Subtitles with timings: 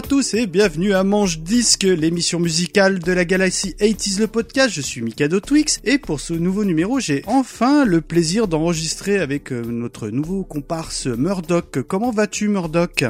[0.00, 4.70] À tous et bienvenue à Manche Disque, l'émission musicale de la galaxie 80s le podcast.
[4.72, 9.52] Je suis Mikado Twix et pour ce nouveau numéro, j'ai enfin le plaisir d'enregistrer avec
[9.52, 11.82] euh, notre nouveau comparse Murdoch.
[11.86, 13.04] Comment vas-tu Murdoch?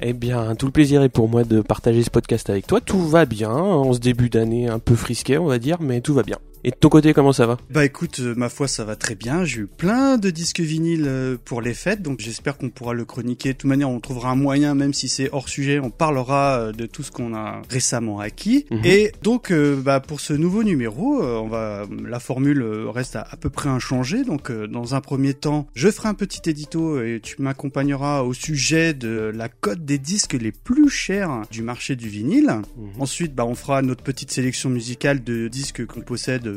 [0.00, 2.80] Eh bien, tout le plaisir est pour moi de partager ce podcast avec toi.
[2.80, 6.14] Tout va bien, en ce début d'année un peu frisqué, on va dire, mais tout
[6.14, 6.38] va bien.
[6.62, 9.14] Et de ton côté, comment ça va Bah écoute, euh, ma foi, ça va très
[9.14, 9.44] bien.
[9.44, 13.04] J'ai eu plein de disques vinyles euh, pour les fêtes, donc j'espère qu'on pourra le
[13.04, 13.54] chroniquer.
[13.54, 16.72] De toute manière, on trouvera un moyen, même si c'est hors sujet, on parlera euh,
[16.72, 18.66] de tout ce qu'on a récemment acquis.
[18.70, 18.80] Mhm.
[18.84, 23.50] Et donc, bah pour ce nouveau numéro, on va, la formule reste à, à peu
[23.50, 24.24] près inchangée.
[24.24, 28.94] Donc, dans un premier temps, je ferai un petit édito et tu m'accompagneras au sujet
[28.94, 32.60] de la cote des disques les plus chers du marché du vinyle.
[32.76, 33.00] Mhm.
[33.00, 36.49] Ensuite, bah, on fera notre petite sélection musicale de disques qu'on possède,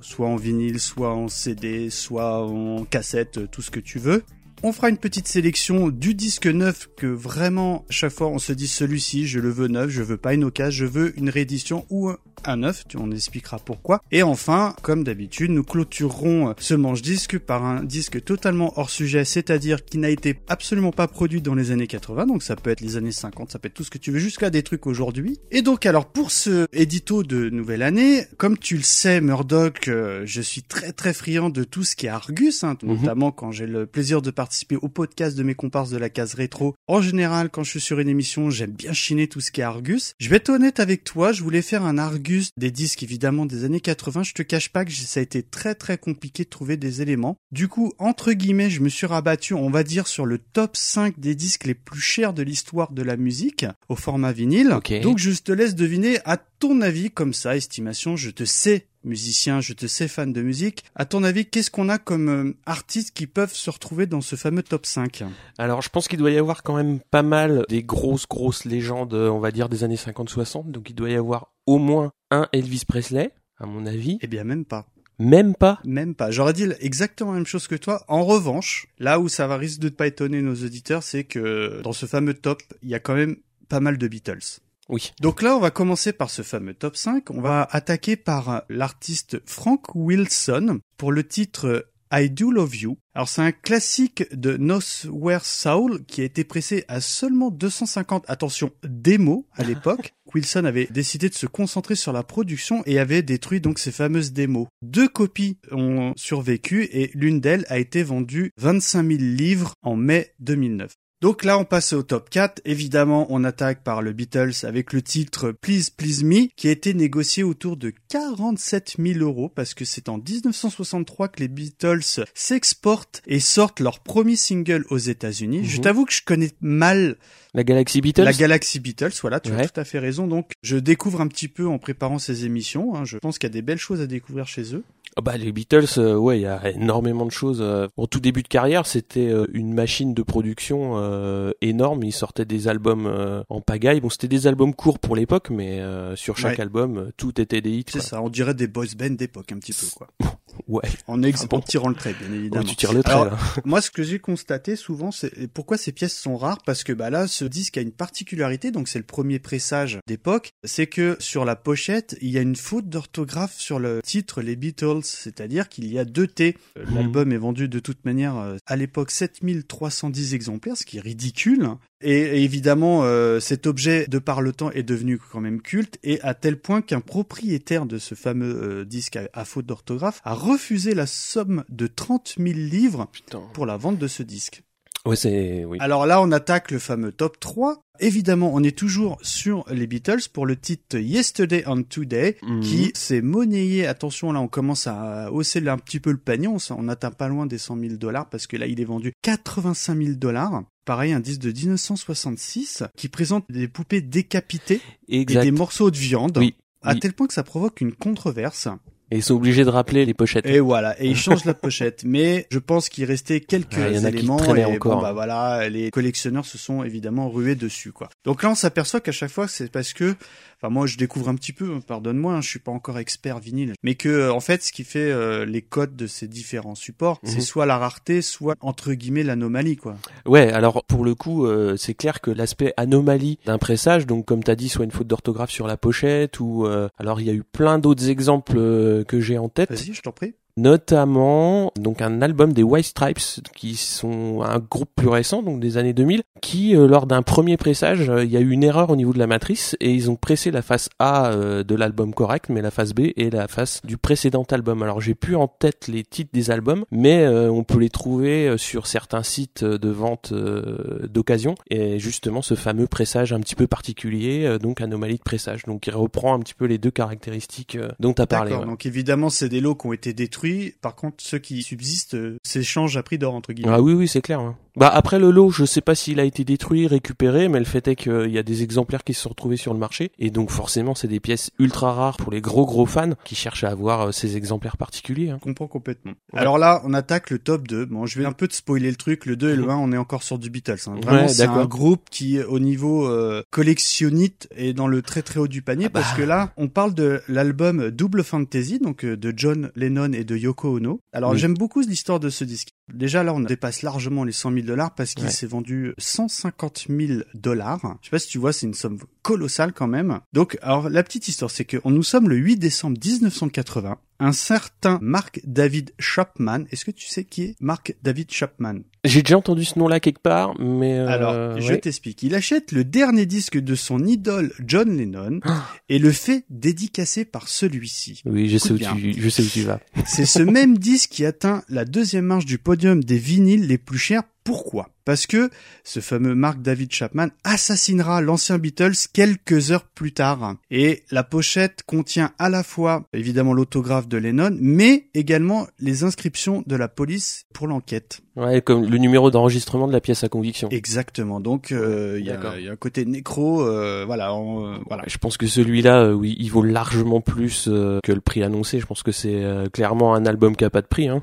[0.00, 4.22] soit en vinyle, soit en CD, soit en cassette, tout ce que tu veux.
[4.62, 8.66] On fera une petite sélection du disque neuf que vraiment, chaque fois, on se dit
[8.68, 12.10] celui-ci, je le veux neuf, je veux pas une occasion, je veux une réédition ou
[12.46, 14.00] un neuf, tu- on expliquera pourquoi.
[14.10, 19.84] Et enfin, comme d'habitude, nous clôturerons ce manche-disque par un disque totalement hors sujet, c'est-à-dire
[19.84, 22.96] qui n'a été absolument pas produit dans les années 80, donc ça peut être les
[22.96, 25.38] années 50, ça peut être tout ce que tu veux, jusqu'à des trucs aujourd'hui.
[25.50, 30.22] Et donc alors, pour ce édito de nouvelle année, comme tu le sais, Murdoch, euh,
[30.24, 32.96] je suis très très friand de tout ce qui est Argus, hein, Mhm.
[32.96, 36.34] notamment quand j'ai le plaisir de participer au podcast de mes comparses de la case
[36.34, 36.74] rétro.
[36.86, 39.64] En général, quand je suis sur une émission, j'aime bien chiner tout ce qui est
[39.64, 40.14] Argus.
[40.18, 43.64] Je vais être honnête avec toi, je voulais faire un Argus des disques évidemment des
[43.64, 44.22] années 80.
[44.22, 47.36] Je te cache pas que ça a été très très compliqué de trouver des éléments.
[47.52, 51.18] Du coup, entre guillemets, je me suis rabattu, on va dire, sur le top 5
[51.18, 54.78] des disques les plus chers de l'histoire de la musique au format vinyle.
[55.02, 59.60] Donc je te laisse deviner à ton avis, comme ça, estimation, je te sais musicien,
[59.60, 60.84] je te sais fan de musique.
[60.94, 64.36] À ton avis, qu'est-ce qu'on a comme euh, artistes qui peuvent se retrouver dans ce
[64.36, 65.24] fameux top 5
[65.58, 69.14] Alors, je pense qu'il doit y avoir quand même pas mal des grosses, grosses légendes,
[69.14, 70.70] on va dire, des années 50-60.
[70.70, 74.18] Donc, il doit y avoir au moins un Elvis Presley, à mon avis.
[74.20, 74.86] Eh bien, même pas.
[75.18, 75.80] Même pas.
[75.84, 76.30] Même pas.
[76.30, 78.04] J'aurais dit exactement la même chose que toi.
[78.08, 81.92] En revanche, là où ça va risque de pas étonner nos auditeurs, c'est que dans
[81.92, 83.36] ce fameux top, il y a quand même
[83.68, 84.60] pas mal de Beatles.
[84.88, 85.12] Oui.
[85.20, 87.30] Donc là, on va commencer par ce fameux top 5.
[87.30, 92.98] On va attaquer par l'artiste Frank Wilson pour le titre I Do Love You.
[93.14, 98.70] Alors c'est un classique de Nowhere Soul qui a été pressé à seulement 250, attention,
[98.84, 100.12] démos à l'époque.
[100.32, 104.32] Wilson avait décidé de se concentrer sur la production et avait détruit donc ces fameuses
[104.32, 104.68] démos.
[104.82, 110.34] Deux copies ont survécu et l'une d'elles a été vendue 25 000 livres en mai
[110.40, 110.92] 2009.
[111.24, 112.60] Donc là, on passe au top 4.
[112.66, 116.92] Évidemment, on attaque par le Beatles avec le titre Please Please Me, qui a été
[116.92, 122.02] négocié autour de 47 000 euros, parce que c'est en 1963 que les Beatles
[122.34, 125.64] s'exportent et sortent leur premier single aux États-Unis.
[125.64, 125.82] Je Mhm.
[125.82, 127.16] t'avoue que je connais mal
[127.54, 130.26] La Galaxy Beatles la Galaxy Beatles, voilà, tu as tout à fait raison.
[130.26, 132.94] Donc, je découvre un petit peu en préparant ces émissions.
[132.96, 133.04] hein.
[133.06, 134.82] Je pense qu'il y a des belles choses à découvrir chez eux.
[135.16, 137.60] Ah Bah les Beatles, euh, ouais, il y a énormément de choses.
[137.60, 137.86] euh.
[137.96, 141.13] En tout début de carrière, c'était euh, une machine de production euh,
[141.60, 142.02] énorme.
[142.04, 144.00] Ils sortaient des albums euh, en pagaille.
[144.00, 146.62] Bon, c'était des albums courts pour l'époque, mais euh, sur chaque Ouais.
[146.62, 147.84] album, euh, tout était des hits.
[147.88, 150.08] C'est ça, on dirait des boys band d'époque un petit peu, quoi.
[150.68, 150.88] Ouais.
[151.06, 152.64] En, bon en tirant le trait, bien évidemment.
[152.64, 153.38] Ouais, tu tires le trait Alors.
[153.64, 157.10] Moi, ce que j'ai constaté souvent, c'est pourquoi ces pièces sont rares, parce que bah
[157.10, 161.44] là, ce disque a une particularité, donc c'est le premier pressage d'époque, c'est que sur
[161.44, 165.92] la pochette, il y a une faute d'orthographe sur le titre Les Beatles, c'est-à-dire qu'il
[165.92, 166.56] y a deux T.
[166.76, 166.94] Mhm.
[166.94, 171.68] L'album est vendu de toute manière euh, à l'époque 7310 exemplaires, ce qui est ridicule.
[172.00, 175.98] Et, et évidemment, euh, cet objet, de par le temps, est devenu quand même culte,
[176.02, 180.20] et à tel point qu'un propriétaire de ce fameux euh, disque à, à faute d'orthographe
[180.24, 183.42] a refusé la somme de 30 000 livres Putain.
[183.52, 184.62] pour la vente de ce disque.
[185.06, 185.76] Ouais, c'est oui.
[185.80, 187.78] Alors là, on attaque le fameux top 3.
[188.00, 192.60] Évidemment, on est toujours sur les Beatles pour le titre Yesterday and Today, Mhm.
[192.62, 193.86] qui s'est monnayé.
[193.86, 196.48] Attention, là, on commence à hausser un petit peu le panier.
[196.48, 199.96] On n'atteint pas loin des 100 000 dollars parce que là, il est vendu 85
[200.02, 200.64] 000 dollars.
[200.86, 205.40] Pareil, un disque de 1966 qui présente des poupées décapitées exact.
[205.42, 206.38] et des morceaux de viande.
[206.38, 206.54] Oui.
[206.82, 207.00] À oui.
[207.00, 208.68] tel point que ça provoque une controverse.
[209.14, 210.44] Et ils sont obligés de rappeler les pochettes.
[210.44, 212.02] Et voilà, et il change la pochette.
[212.06, 214.96] Mais je pense qu'il restait quelques Ouais, il y en a qui éléments et encore.
[214.96, 218.08] bon bah voilà, les collectionneurs se sont évidemment rués dessus quoi.
[218.24, 220.14] Donc là on s'aperçoit qu'à chaque fois c'est parce que
[220.60, 223.74] enfin moi je découvre un petit peu, pardonne-moi, hein, je suis pas encore expert vinyle,
[223.82, 227.20] mais que euh, en fait ce qui fait euh, les codes de ces différents supports,
[227.22, 227.30] Mhm.
[227.30, 229.96] c'est soit la rareté, soit entre guillemets l'anomalie quoi.
[230.26, 234.42] Ouais, alors pour le coup, euh, c'est clair que l'aspect anomalie d'un pressage, donc comme
[234.42, 237.34] t'as dit, soit une faute d'orthographe sur la pochette, ou euh, alors il y a
[237.34, 239.70] eu plein d'autres exemples que j'ai en tête.
[239.70, 240.34] Vas-y, je t'en prie.
[240.56, 245.78] Notamment donc un album des White Stripes qui sont un groupe plus récent donc des
[245.78, 248.90] années 2000 qui euh, lors d'un premier pressage euh, il y a eu une erreur
[248.90, 252.14] au niveau de la matrice et ils ont pressé la face A euh, de l'album
[252.14, 254.82] correct mais la face B est la face du précédent album.
[254.82, 258.86] Alors j'ai plus en tête les titres des albums mais on peut les trouver sur
[258.86, 264.80] certains sites de vente d'occasion et justement ce fameux pressage un petit peu particulier donc
[264.80, 268.26] anomalie de pressage donc il reprend un petit peu les deux caractéristiques dont tu as
[268.26, 268.50] parlé.
[268.50, 268.66] D'accord.
[268.66, 270.43] Donc évidemment c'est des lots qui ont été détruits
[270.80, 273.72] par contre ceux qui subsistent s'échangent à prix d'or entre guillemets.
[273.72, 274.40] Ah oui oui c'est clair.
[274.40, 274.56] Hein.
[274.76, 277.86] Bah après le lot, je sais pas s'il a été détruit, récupéré, mais le fait
[277.86, 280.50] est qu'il y a des exemplaires qui se sont retrouvés sur le marché et donc
[280.50, 284.08] forcément c'est des pièces ultra rares pour les gros gros fans qui cherchent à avoir
[284.08, 285.30] euh, ces exemplaires particuliers.
[285.30, 285.38] Hein.
[285.40, 286.14] Je comprends complètement.
[286.32, 287.86] Alors là, on attaque le top 2.
[287.86, 289.26] Bon, je vais un peu te spoiler le truc.
[289.26, 289.80] Le 2 et le 1, mhm.
[289.80, 290.76] on est encore sur du Beatles.
[290.86, 290.96] Hein.
[291.02, 295.48] Vraiment, c'est un groupe qui, au niveau euh, collectionnite, est dans le très très haut
[295.48, 296.16] du panier ah parce bah.
[296.16, 300.36] que là, on parle de l'album Double Fantasy, donc euh, de John Lennon et de
[300.36, 301.00] Yoko Ono.
[301.12, 302.70] Alors j'aime beaucoup l'histoire de ce disque.
[302.92, 307.22] Déjà là, on dépasse largement les 100 000 dollars parce qu'il s'est vendu 150 000
[307.34, 307.96] dollars.
[308.02, 310.20] Je sais pas si tu vois, c'est une somme colossale quand même.
[310.32, 313.98] Donc, alors la petite histoire, c'est que nous sommes le 8 décembre 1980.
[314.20, 316.64] Un certain Mark David Chapman.
[316.70, 318.80] Est-ce que tu sais qui est Mark David Chapman?
[319.04, 322.22] J'ai déjà entendu ce nom-là quelque part, mais euh, alors je t'explique.
[322.22, 325.40] Il achète le dernier disque de son idole John Lennon
[325.88, 328.22] et le fait dédicacer par celui-ci.
[328.24, 329.80] Oui, je sais où tu, je sais où tu vas.
[330.06, 333.98] C'est ce même disque qui atteint la deuxième marche du podium des vinyles les plus
[333.98, 334.90] chers pourquoi?
[335.06, 335.50] Parce que
[335.84, 340.56] ce fameux Mark David Chapman assassinera l'ancien Beatles quelques heures plus tard.
[340.70, 346.62] Et la pochette contient à la fois évidemment l'autographe de Lennon, mais également les inscriptions
[346.66, 348.20] de la police pour l'enquête.
[348.36, 350.68] Ouais, comme le numéro d'enregistrement de la pièce à conviction.
[350.70, 351.40] Exactement.
[351.40, 355.04] Donc euh, il y, a, y, a un côté nécro, euh, voilà, euh, voilà.
[355.06, 358.78] Je pense que celui-là, oui, il vaut largement plus que le prix annoncé.
[358.80, 359.42] Je pense que c'est
[359.72, 361.08] clairement un album qui a pas de prix.
[361.08, 361.22] Hein.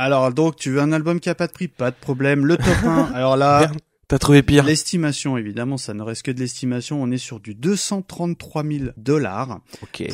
[0.00, 2.46] Alors donc tu veux un album qui a pas de prix, pas de problème.
[2.46, 3.70] Le top 1, alors là,
[4.08, 4.64] T'as trouvé pire.
[4.64, 7.02] L'estimation, évidemment, ça ne reste que de l'estimation.
[7.02, 9.60] On est sur du 233 000 dollars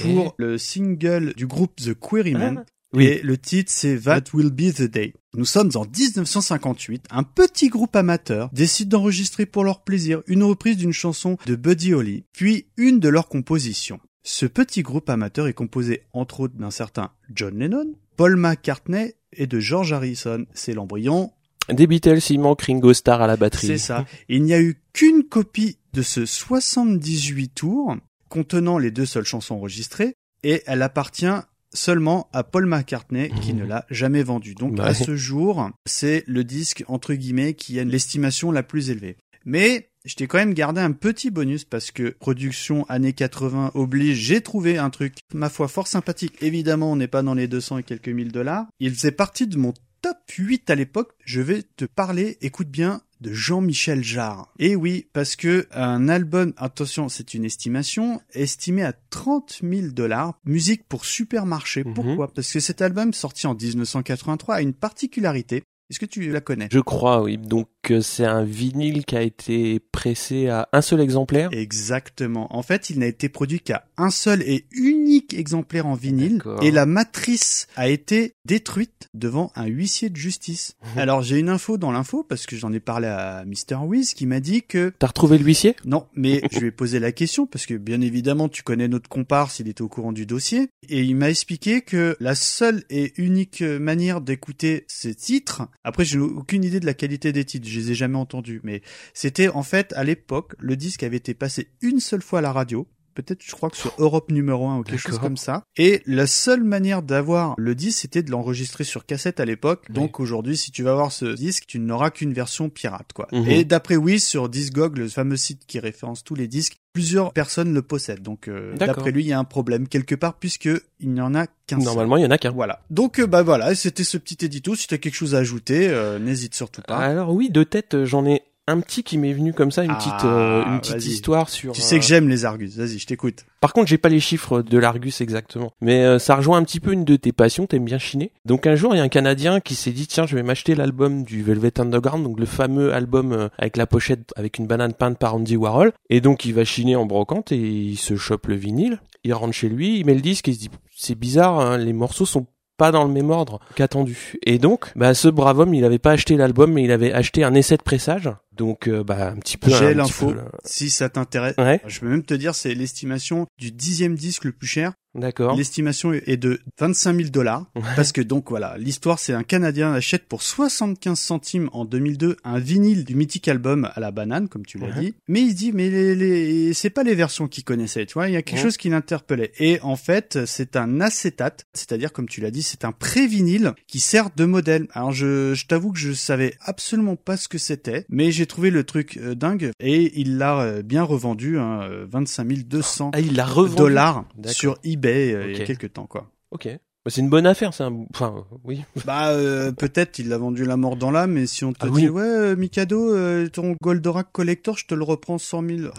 [0.02, 2.64] pour le single du groupe The Quarrymen.
[2.66, 3.04] Ah, oui.
[3.04, 5.14] Et le titre, c'est That Will Be the Day.
[5.34, 7.04] Nous sommes en 1958.
[7.10, 11.94] Un petit groupe amateur décide d'enregistrer pour leur plaisir une reprise d'une chanson de Buddy
[11.94, 14.00] Holly, puis une de leurs compositions.
[14.24, 19.46] Ce petit groupe amateur est composé entre autres d'un certain John Lennon, Paul McCartney et
[19.46, 20.46] de George Harrison.
[20.54, 21.32] C'est l'embryon.
[21.68, 23.66] Des Beatles, il manque Ringo Starr à la batterie.
[23.66, 24.04] C'est ça.
[24.28, 27.96] il n'y a eu qu'une copie de ce 78 tours
[28.28, 31.26] contenant les deux seules chansons enregistrées et elle appartient
[31.72, 34.54] seulement à Paul McCartney qui ne l'a jamais vendu.
[34.54, 39.16] Donc à ce jour, c'est le disque entre guillemets qui a l'estimation la plus élevée.
[39.44, 44.16] Mais je t'ai quand même gardé un petit bonus parce que production années 80 oblige,
[44.16, 46.36] j'ai trouvé un truc, ma foi, fort sympathique.
[46.40, 48.66] Évidemment, on n'est pas dans les 200 et quelques mille dollars.
[48.78, 51.12] Il faisait partie de mon top 8 à l'époque.
[51.24, 54.52] Je vais te parler, écoute bien, de Jean-Michel Jarre.
[54.58, 60.38] Et oui, parce que un album, attention, c'est une estimation, estimé à 30 000 dollars,
[60.44, 61.82] musique pour supermarché.
[61.82, 61.94] Mhm.
[61.94, 62.32] Pourquoi?
[62.32, 66.68] Parce que cet album, sorti en 1983, a une particularité, est-ce que tu la connais?
[66.72, 67.38] Je crois, oui.
[67.38, 72.54] Donc euh, c'est un vinyle qui a été pressé à un seul exemplaire Exactement.
[72.54, 76.42] En fait, il n'a été produit qu'à un seul et unique exemplaire en vinyle.
[76.62, 80.74] Et la matrice a été détruite devant un huissier de justice.
[80.82, 80.98] Mhm.
[80.98, 83.76] Alors j'ai une info dans l'info, parce que j'en ai parlé à Mr.
[83.84, 84.92] Wiz, qui m'a dit que...
[84.98, 88.48] T'as retrouvé l'huissier Non, mais je lui ai posé la question, parce que bien évidemment,
[88.48, 90.68] tu connais notre comparse, il était au courant du dossier.
[90.88, 96.18] Et il m'a expliqué que la seule et unique manière d'écouter ces titres, après, j'ai
[96.18, 98.82] aucune idée de la qualité des titres, je les ai jamais entendus, mais
[99.14, 102.52] c'était en fait à l'époque, le disque avait été passé une seule fois à la
[102.52, 105.64] radio, peut-être je crois que sur Europe numéro 1 ou quelque chose comme ça.
[105.76, 109.90] Et la seule manière d'avoir le disque, c'était de l'enregistrer sur cassette à l'époque.
[109.90, 113.28] Donc aujourd'hui, si tu vas voir ce disque, tu n'auras qu'une version pirate, quoi.
[113.32, 113.48] Mhm.
[113.48, 117.72] Et d'après oui, sur Discog, le fameux site qui référence tous les disques, plusieurs personnes
[117.72, 118.22] le possèdent.
[118.22, 120.68] Donc euh, d'après lui, il y a un problème quelque part puisque
[121.00, 122.50] il n'y en a qu'un Normalement, il y en a qu'un.
[122.50, 122.80] Voilà.
[122.90, 124.74] Donc euh, bah voilà, c'était ce petit édito.
[124.74, 126.98] Si tu as quelque chose à ajouter, euh, n'hésite surtout pas.
[126.98, 130.24] Alors oui, de tête, j'en ai un petit qui m'est venu comme ça, une petite,
[130.24, 131.72] euh, une petite histoire sur.
[131.72, 132.76] Tu sais que j'aime les Argus.
[132.76, 133.44] Vas-y, je t'écoute.
[133.60, 136.92] Par contre, j'ai pas les chiffres de l'Argus exactement, mais ça rejoint un petit peu
[136.92, 137.66] une de tes passions.
[137.66, 138.32] T'aimes bien chiner.
[138.44, 140.74] Donc un jour, il y a un Canadien qui s'est dit tiens, je vais m'acheter
[140.74, 145.18] l'album du Velvet Underground, donc le fameux album avec la pochette avec une banane peinte
[145.18, 145.92] par Andy Warhol.
[146.10, 149.00] Et donc il va chiner en brocante et il se chope le vinyle.
[149.24, 151.78] Il rentre chez lui, il met le disque et il se dit c'est bizarre, hein,
[151.78, 152.46] les morceaux sont
[152.76, 154.34] pas dans le même ordre qu'attendu.
[154.44, 157.44] Et donc, bah, ce brave homme, il avait pas acheté l'album, mais il avait acheté
[157.44, 159.70] un essai de pressage Donc euh, bah un petit peu.
[159.70, 160.34] J'ai l'info.
[160.64, 164.52] Si ça t'intéresse, Ouais, je peux même te dire, c'est l'estimation du dixième disque le
[164.52, 164.92] plus cher.
[165.14, 165.56] d'accord.
[165.56, 167.66] L'estimation est de 25 000 dollars.
[167.74, 167.82] Ouais.
[167.96, 172.58] Parce que donc voilà, l'histoire c'est un Canadien achète pour 75 centimes en 2002 un
[172.58, 175.00] vinyle du mythique album à la banane, comme tu l'as Ouais.
[175.00, 175.14] dit.
[175.28, 176.74] Mais il se dit, mais les, les...
[176.74, 179.52] c'est pas les versions qu'il connaissait, tu vois, il y a quelque chose qui l'interpellait.
[179.58, 184.00] Et en fait, c'est un acétate, c'est-à-dire comme tu l'as dit, c'est un pré-vinyle qui
[184.00, 184.86] sert de modèle.
[184.92, 188.70] Alors je, je t'avoue que je savais absolument pas ce que c'était, mais j'ai trouvé
[188.70, 193.20] le truc euh, dingue et il l'a euh, bien revendu, hein, euh, 25 200 Ah
[193.20, 193.76] il l'a revendu.
[193.76, 196.30] dollars sur eBay euh, il y a quelques temps, quoi.
[196.50, 196.68] Ok.
[197.06, 198.04] Bah, c'est une bonne affaire, c'est un.
[198.12, 198.82] Enfin oui.
[199.06, 201.86] Bah euh, peut-être il l'a vendu la mort dans l'âme, mais si on te Ah
[201.88, 202.08] dit oui.
[202.08, 205.78] ouais euh, Mikado, euh, ton Goldorak Collector, je te le reprends 100 000.
[205.82, 205.90] Euh,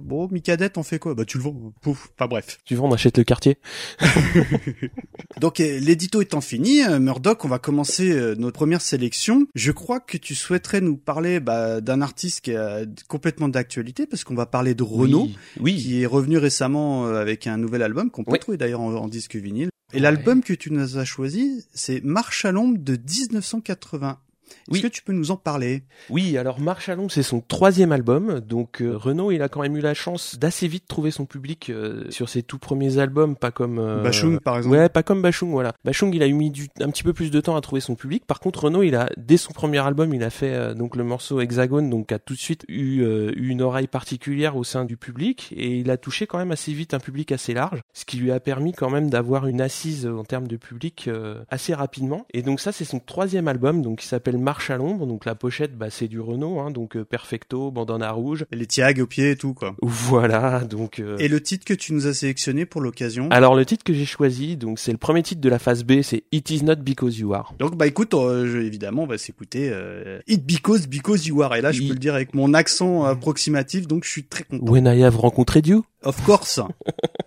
[0.00, 1.16] bon Mikadette, on fait quoi?
[1.16, 1.72] Bah tu le vends.
[1.82, 2.08] Pouf.
[2.16, 2.60] Pas bref.
[2.64, 3.58] Tu veux on achète le quartier.
[5.40, 9.46] Donc euh, l'édito étant fini, euh, Murdoch, on va commencer euh, notre première sélection.
[9.54, 14.06] Je crois que tu souhaiterais nous parler bah, d'un artiste qui est euh, complètement d'actualité
[14.06, 15.24] parce qu'on va parler de Renault.
[15.24, 15.36] Oui.
[15.60, 15.76] Oui.
[15.76, 18.38] qui est revenu récemment euh, avec un nouvel album qu'on peut Oui.
[18.38, 19.70] trouver d'ailleurs en, en disque vinyle.
[19.92, 20.00] Et Ouais.
[20.00, 24.18] l'album que tu nous as choisi, c'est Marche à l'ombre de 1980.
[24.50, 24.82] Est-ce Oui.
[24.82, 25.82] que tu peux nous en parler?
[26.10, 28.40] Oui, alors l'ombre, c'est son troisième album.
[28.40, 31.70] Donc euh, Renaud, il a quand même eu la chance d'assez vite trouver son public
[31.70, 34.76] euh, sur ses tout premiers albums, pas comme euh, Bachung par exemple.
[34.76, 35.72] Ouais, pas comme Bachung, voilà.
[35.84, 37.94] Bachung, il a eu mis du, un petit peu plus de temps à trouver son
[37.94, 38.24] public.
[38.26, 41.04] Par contre, Renaud, il a dès son premier album, il a fait euh, donc le
[41.04, 44.84] morceau Hexagone, donc a tout de suite eu, euh, eu une oreille particulière au sein
[44.84, 48.04] du public et il a touché quand même assez vite un public assez large, ce
[48.04, 51.08] qui lui a permis quand même d'avoir une assise en termes de public
[51.48, 52.26] assez rapidement.
[52.32, 55.06] Et donc ça, c'est son troisième album, donc qui s'appelle Marche à l'ombre.
[55.06, 58.44] Donc la pochette, bah, c'est du Renault, hein, donc euh, Perfecto, bandana rouge.
[58.52, 59.74] Et les tags au pied et tout quoi.
[59.82, 60.98] Voilà, donc.
[60.98, 63.28] euh, Et le titre que tu nous as sélectionné pour l'occasion?
[63.30, 66.02] Alors le titre que j'ai choisi, donc c'est le premier titre de la phase B,
[66.02, 67.54] c'est It Is Not Because You Are.
[67.58, 71.54] Donc bah écoute, euh, je- évidemment, on va s'écouter euh, It Because Because You Are.
[71.56, 74.64] Et là, je peux le dire avec mon accent approximatif, donc je suis très content.
[74.70, 75.84] When I Have Rencontré You.
[76.04, 76.60] Of course.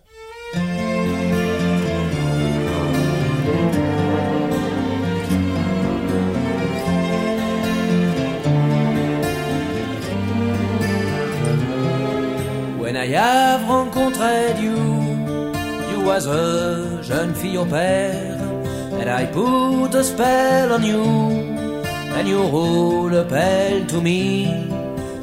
[13.16, 14.76] have rencontré you,
[15.92, 18.40] you was a jeune fille au père,
[19.00, 21.04] and I put a spell on you,
[22.16, 24.70] and you roll a bell to me.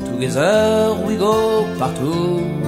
[0.05, 2.63] Together we go partout.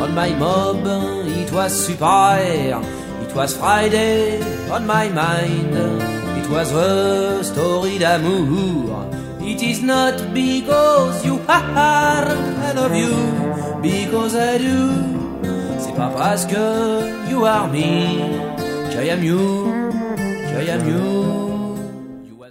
[0.00, 0.86] On my mob,
[1.26, 2.38] it was super.
[2.40, 5.76] It was Friday on my mind.
[6.40, 9.06] It was a story d'amour.
[9.42, 12.28] It is not because you are
[12.66, 13.12] I love you,
[13.82, 14.90] because I do.
[15.78, 19.72] C'est pas parce que you are me, que I am you,
[20.18, 21.40] que I am you.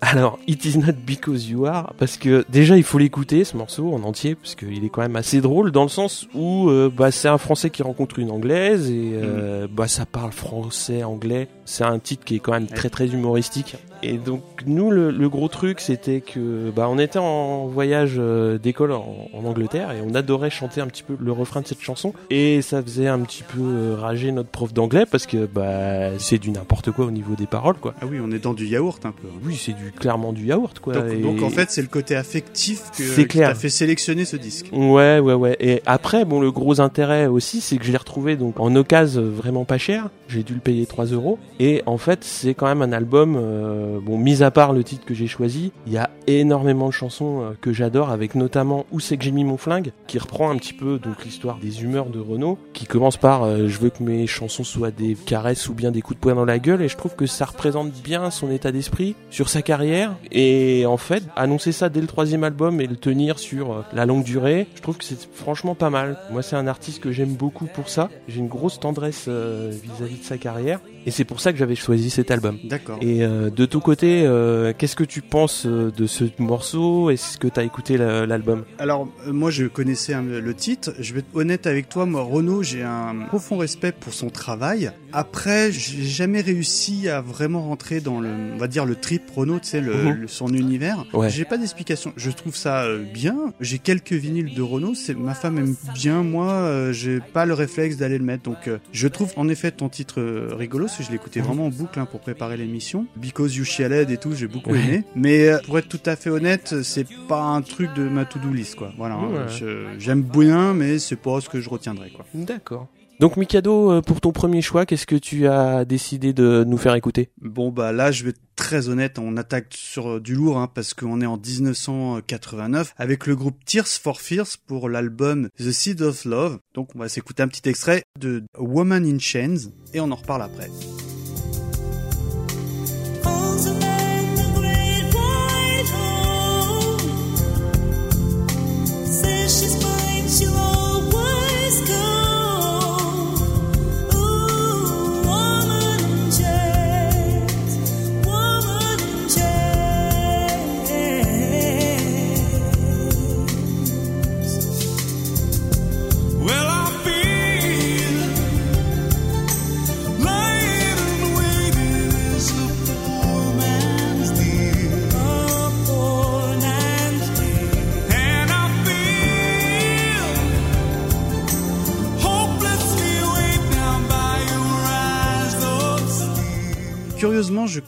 [0.01, 3.93] Alors, It Is Not Because You Are, parce que déjà il faut l'écouter ce morceau
[3.93, 7.11] en entier, parce qu'il est quand même assez drôle dans le sens où euh, bah,
[7.11, 11.47] c'est un Français qui rencontre une Anglaise et euh, bah ça parle français, anglais.
[11.69, 13.75] C'est un titre qui est quand même très très humoristique.
[14.01, 18.57] Et donc nous le, le gros truc c'était que bah on était en voyage euh,
[18.57, 21.81] d'école en, en Angleterre et on adorait chanter un petit peu le refrain de cette
[21.81, 26.17] chanson et ça faisait un petit peu euh, rager notre prof d'anglais parce que bah
[26.17, 27.93] c'est du n'importe quoi au niveau des paroles quoi.
[28.01, 29.27] Ah oui, on est dans du yaourt un peu.
[29.27, 29.37] hein.
[29.45, 30.93] Oui, c'est du clairement du yaourt quoi.
[30.93, 34.37] Donc, Et- donc, en fait, c'est le côté affectif que qui t'a fait sélectionner ce
[34.37, 34.69] disque.
[34.71, 35.57] Ouais, ouais, ouais.
[35.59, 39.21] Et après, bon, le gros intérêt aussi, c'est que je l'ai retrouvé donc en occasion
[39.21, 40.09] euh, vraiment pas cher.
[40.29, 41.37] J'ai dû le payer 3 euros.
[41.59, 45.05] Et en fait, c'est quand même un album, euh, bon, mis à part le titre
[45.05, 48.99] que j'ai choisi, il y a énormément de chansons euh, que j'adore, avec notamment Où
[48.99, 52.07] c'est que j'ai mis mon flingue, qui reprend un petit peu donc l'histoire des humeurs
[52.07, 55.73] de Renault, qui commence par euh, Je veux que mes chansons soient des caresses ou
[55.73, 56.81] bien des coups de poing dans la gueule.
[56.81, 60.15] Et je trouve que ça représente bien son état d'esprit sur sa carrière.
[60.31, 64.05] Et en fait, annoncer ça dès le troisième album et le tenir sur euh, la
[64.05, 66.17] longue durée, je trouve que c'est franchement pas mal.
[66.31, 68.09] Moi, c'est un artiste que j'aime beaucoup pour ça.
[68.27, 70.79] J'ai une grosse tendresse euh, vis-à-vis de sa carrière.
[71.05, 72.57] Et c'est pour ça que j'avais choisi cet album.
[72.63, 72.97] D'accord.
[73.01, 77.09] Et euh, de ton côté, euh, qu'est-ce que tu penses euh, de ce morceau?
[77.09, 78.65] Est-ce que tu as écouté la- l'album?
[78.77, 80.93] Alors, moi, je connaissais hein, le titre.
[80.99, 82.05] Je vais être honnête avec toi.
[82.05, 84.91] Moi, Renaud, j'ai un profond respect pour son travail.
[85.13, 89.59] Après, j'ai jamais réussi à vraiment rentrer dans le, on va dire, le trip Renaud,
[89.59, 90.11] tu sais, le, Mhm.
[90.21, 91.05] le- son univers.
[91.13, 91.29] Ouais.
[91.29, 92.13] J'ai pas d'explication.
[92.17, 93.37] Je trouve ça bien.
[93.59, 94.93] J'ai quelques vinyles de Renaud.
[94.95, 96.23] C'est, ma femme aime bien.
[96.23, 98.43] Moi, j'ai pas le réflexe d'aller le mettre.
[98.43, 100.21] Donc, je trouve en effet ton titre
[100.55, 103.05] rigolo, que je l'écoutais vraiment en boucle hein, pour préparer l'émission.
[103.15, 104.79] Because You Shialed et tout, j'ai beaucoup Ouais.
[104.79, 105.03] aimé.
[105.15, 108.49] Mais euh, pour être tout à fait honnête, c'est pas un truc de ma to-do
[108.51, 108.91] list, quoi.
[108.97, 109.15] Voilà.
[109.15, 109.29] hein.
[109.29, 109.85] Ouais.
[109.97, 112.25] J'aime bien, mais c'est pas ce que je retiendrai, quoi.
[112.33, 112.87] D'accord.
[113.19, 116.95] Donc Mikado, euh, pour ton premier choix, qu'est-ce que tu as décidé de nous faire
[116.95, 117.29] écouter?
[117.41, 120.93] Bon, bah là, je vais très honnête, on attaque sur euh, du lourd hein, parce
[120.93, 126.23] qu'on est en 1989 avec le groupe Tears for Fears pour l'album The Seed of
[126.23, 126.59] Love.
[126.73, 130.43] Donc on va s'écouter un petit extrait de Woman in Chains et on en reparle
[130.43, 130.69] après.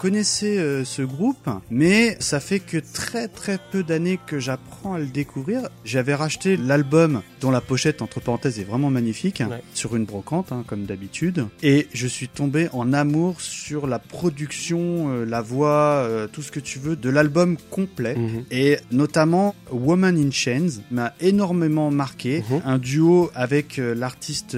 [0.01, 4.99] Connaissais euh, ce groupe, mais ça fait que très très peu d'années que j'apprends à
[4.99, 5.69] le découvrir.
[5.85, 9.43] J'avais racheté l'album dont la pochette entre parenthèses est vraiment magnifique
[9.75, 15.11] sur une brocante hein, comme d'habitude, et je suis tombé en amour sur la production,
[15.11, 18.45] euh, la voix, euh, tout ce que tu veux de l'album complet, Mhm.
[18.49, 22.43] et notamment Woman in Chains m'a énormément marqué.
[22.49, 22.61] Mhm.
[22.65, 24.57] Un duo avec l'artiste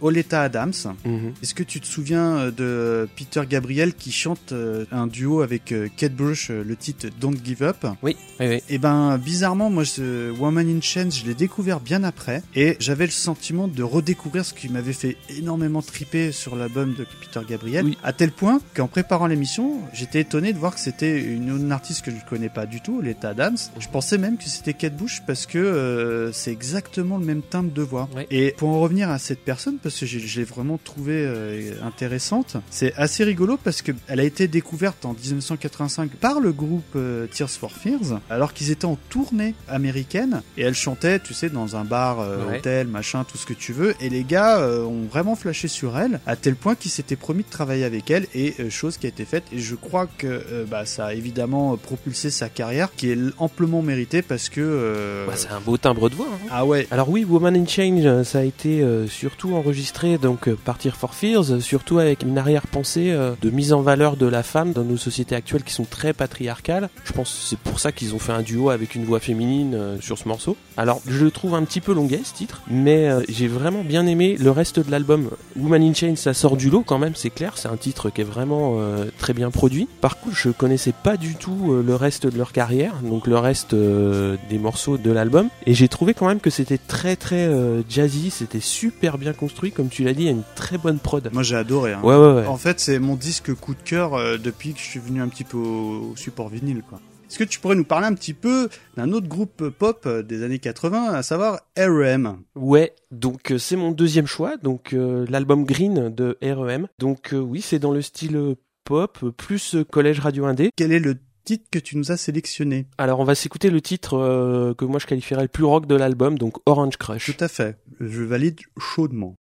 [0.00, 0.72] Oleta Adams.
[1.04, 1.32] Mhm.
[1.42, 4.52] Est-ce que tu te souviens de Peter Gabriel qui chante
[4.92, 8.62] un duo avec euh, Kate Bush, euh, le titre Don't Give Up Oui, oui, oui.
[8.68, 13.06] Et ben bizarrement, moi ce Woman in Chains, je l'ai découvert bien après et j'avais
[13.06, 17.84] le sentiment de redécouvrir ce qui m'avait fait énormément triper sur l'album de Peter Gabriel.
[17.84, 17.98] Oui.
[18.02, 22.04] À tel point qu'en préparant l'émission, j'étais étonné de voir que c'était une, une artiste
[22.04, 23.56] que je ne connais pas du tout, Letta Adams.
[23.78, 27.72] Je pensais même que c'était Kate Bush parce que euh, c'est exactement le même timbre
[27.72, 28.08] de voix.
[28.14, 28.26] Ouais.
[28.30, 32.56] Et pour en revenir à cette personne, parce que je l'ai vraiment trouvée euh, intéressante,
[32.70, 37.26] c'est assez rigolo parce que elle a été découverte en 1985 par le groupe euh,
[37.26, 41.76] Tears for Fears, alors qu'ils étaient en tournée américaine et elle chantait, tu sais, dans
[41.76, 42.58] un bar, euh, Ouais.
[42.58, 43.94] hôtel, machin, tout ce que tu veux.
[44.00, 47.42] Et les gars euh, ont vraiment flashé sur elle à tel point qu'ils s'étaient promis
[47.44, 49.44] de travailler avec elle et euh, chose qui a été faite.
[49.52, 54.22] Et je crois que bah, ça a évidemment propulsé sa carrière, qui est amplement méritée
[54.22, 55.24] parce que.
[55.26, 56.26] Bah, c'est un beau timbre de voix.
[56.32, 56.46] hein.
[56.50, 60.96] ah ouais, Alors oui, Woman in Change, ça a été surtout enregistré donc par Tear
[60.96, 64.96] for Fears, surtout avec une arrière-pensée de mise en valeur de la femme dans nos
[64.96, 66.88] sociétés actuelles qui sont très patriarcales.
[67.04, 69.74] Je pense que c'est pour ça qu'ils ont fait un duo avec une voix féminine
[69.74, 70.56] euh, sur ce morceau.
[70.76, 74.06] Alors je le trouve un petit peu longuet ce titre, mais euh, j'ai vraiment bien
[74.06, 75.30] aimé le reste de l'album.
[75.56, 78.20] Woman in Chains, ça sort du lot quand même, c'est clair, c'est un titre qui
[78.22, 79.88] est vraiment euh, très bien produit.
[80.00, 83.36] Par contre, je connaissais pas du tout euh, le reste de leur carrière, donc le
[83.38, 87.48] reste euh, des morceaux de l'album, et j'ai trouvé quand même que c'était très très
[87.88, 90.98] jazzy, c'était super bien construit, comme tu l'as dit, il y a une très bonne
[90.98, 91.28] prod.
[91.32, 91.92] moi j'ai adoré.
[91.92, 92.00] hein.
[92.02, 92.46] Ouais ouais ouais.
[92.46, 95.28] En fait, c'est mon disque coup de cœur euh, depuis que je suis venu un
[95.28, 97.00] petit peu au, au support vinyle, quoi.
[97.30, 100.42] Est-ce que tu pourrais nous parler un petit peu d'un autre groupe pop euh, des
[100.42, 102.38] années 80, à savoir R.E.M.
[102.54, 106.86] Ouais, donc euh, c'est mon deuxième choix, donc euh, l'album Green de R.E.M.
[106.98, 110.70] Donc euh, oui, c'est dans le style pop, plus collège radio indé.
[110.74, 112.86] Quel est le titre que tu nous as sélectionné?
[112.96, 115.94] Alors on va s'écouter le titre euh, que moi je qualifierais le plus rock de
[115.96, 117.26] l'album, donc Orange Crush.
[117.26, 117.76] Tout à fait.
[118.00, 119.34] Je valide chaudement.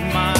[0.00, 0.37] My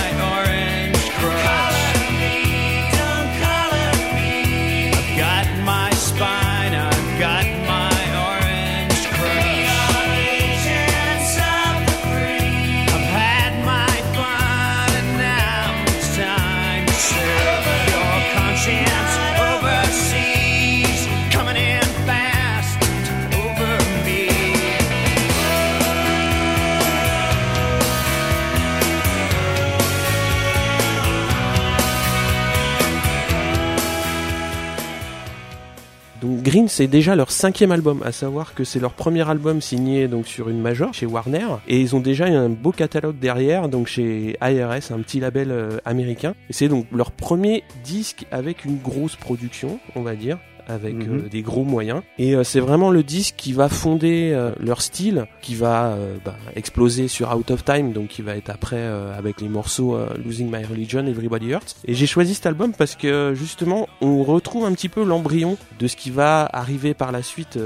[36.49, 40.27] Green, c'est déjà leur cinquième album, à savoir que c'est leur premier album signé donc
[40.27, 44.35] sur une major chez Warner, et ils ont déjà un beau catalogue derrière, donc chez
[44.41, 46.33] IRS, un petit label euh, américain.
[46.49, 50.39] Et c'est donc leur premier disque avec une grosse production, on va dire.
[50.69, 51.19] Avec Mhm.
[51.25, 52.03] euh, des gros moyens.
[52.19, 56.37] Et euh, c'est vraiment le disque qui va fonder euh, leur style, qui va bah,
[56.57, 58.83] exploser sur Out of Time, donc qui va être après
[59.17, 61.77] avec les morceaux Losing My Religion, Everybody Hurts.
[61.87, 65.87] Et j'ai choisi cet album parce que justement, on retrouve un petit peu l'embryon de
[65.87, 67.59] ce qui va arriver par la suite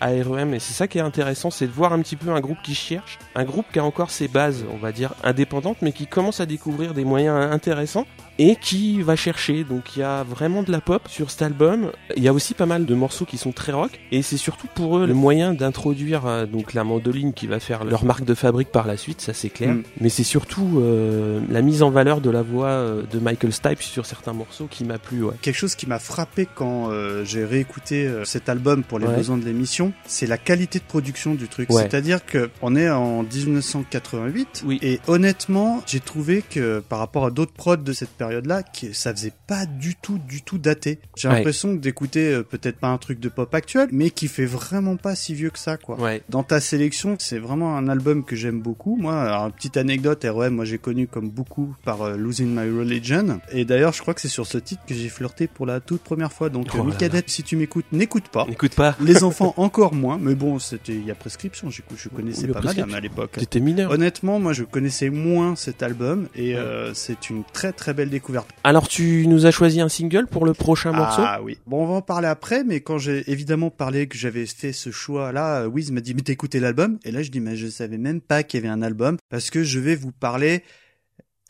[0.00, 0.54] à REM.
[0.54, 2.74] Et c'est ça qui est intéressant, c'est de voir un petit peu un groupe qui
[2.74, 6.40] cherche, un groupe qui a encore ses bases, on va dire, indépendantes, mais qui commence
[6.40, 8.06] à découvrir des moyens intéressants
[8.38, 9.64] et qui va chercher.
[9.64, 11.92] Donc il y a vraiment de la pop sur cet album.
[12.16, 14.66] Il y a aussi pas mal de morceaux qui sont très rock et c'est surtout
[14.74, 18.34] pour eux le moyen d'introduire euh, donc la mandoline qui va faire leur marque de
[18.34, 19.74] fabrique par la suite, ça c'est clair.
[19.74, 19.82] Mm.
[20.00, 23.82] Mais c'est surtout euh, la mise en valeur de la voix euh, de Michael Stipe
[23.82, 25.22] sur certains morceaux qui m'a plu.
[25.24, 25.34] Ouais.
[25.42, 29.16] Quelque chose qui m'a frappé quand euh, j'ai réécouté cet album pour les Ouais.
[29.16, 31.68] besoins de l'émission, c'est la qualité de production du truc.
[31.70, 31.82] Ouais.
[31.82, 34.78] C'est-à-dire que on est en 1988 Oui.
[34.82, 39.12] et honnêtement, j'ai trouvé que par rapport à d'autres prods de cette période-là, que ça
[39.14, 40.98] faisait pas du tout, du tout daté.
[41.16, 41.34] J'ai Ouais.
[41.36, 45.14] l'impression d'écouter euh, peut-être pas un truc de pop actuel, mais qui fait vraiment pas
[45.16, 45.98] si vieux que ça, quoi.
[46.00, 46.22] Ouais.
[46.28, 48.96] Dans ta sélection, c'est vraiment un album que j'aime beaucoup.
[48.96, 52.68] Moi, alors, une petite anecdote, REM, moi j'ai connu comme beaucoup par euh, Losing My
[52.78, 53.40] Religion.
[53.50, 56.02] Et d'ailleurs, je crois que c'est sur ce titre que j'ai flirté pour la toute
[56.02, 56.48] première fois.
[56.48, 58.44] Donc, Oh Micadette, si tu m'écoutes, n'écoute pas.
[58.46, 58.96] N'écoute pas.
[59.00, 61.70] Les enfants encore moins, mais bon, c'était il y a prescription.
[61.70, 62.96] j'écoute- Je connaissais Oui, pas prescription.
[62.96, 63.32] à l'époque.
[63.32, 63.90] T'étais mineur.
[63.90, 68.48] Honnêtement, moi je connaissais moins cet album et euh, c'est une très très belle découverte.
[68.62, 71.22] Alors tu nous as choisi un single pour le prochain morceau?
[71.24, 71.58] Ah oui.
[71.66, 74.90] Bon, on va en parler après, mais quand j'ai évidemment parlé que j'avais fait ce
[74.90, 76.98] choix-là, euh, Wiz m'a dit, mais t'as écouté l'album?
[77.04, 79.50] Et là, je dis, mais je savais même pas qu'il y avait un album, parce
[79.50, 80.62] que je vais vous parler...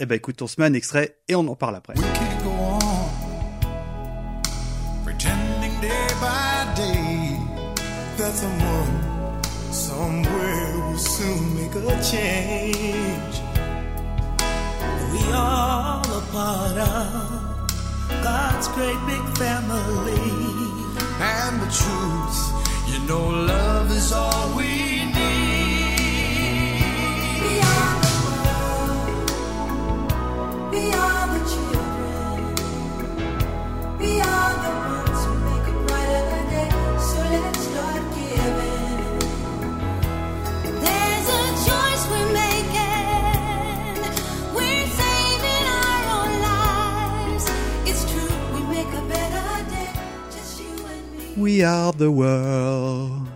[0.01, 1.95] Eh ben écoute, on se met un extrait et on en parle après.
[1.95, 2.81] We can't go on
[5.05, 7.37] pretending day by day
[8.17, 13.52] that someone somewhere will soon make a change.
[15.13, 17.43] We all a part of
[18.25, 20.23] God's great big family.
[21.21, 22.39] And the truth,
[22.89, 25.93] you know, love is all we need.
[27.45, 29.21] We are the world.
[30.73, 32.41] We are the children.
[33.99, 35.02] We are the ones
[51.73, 53.29] are the world.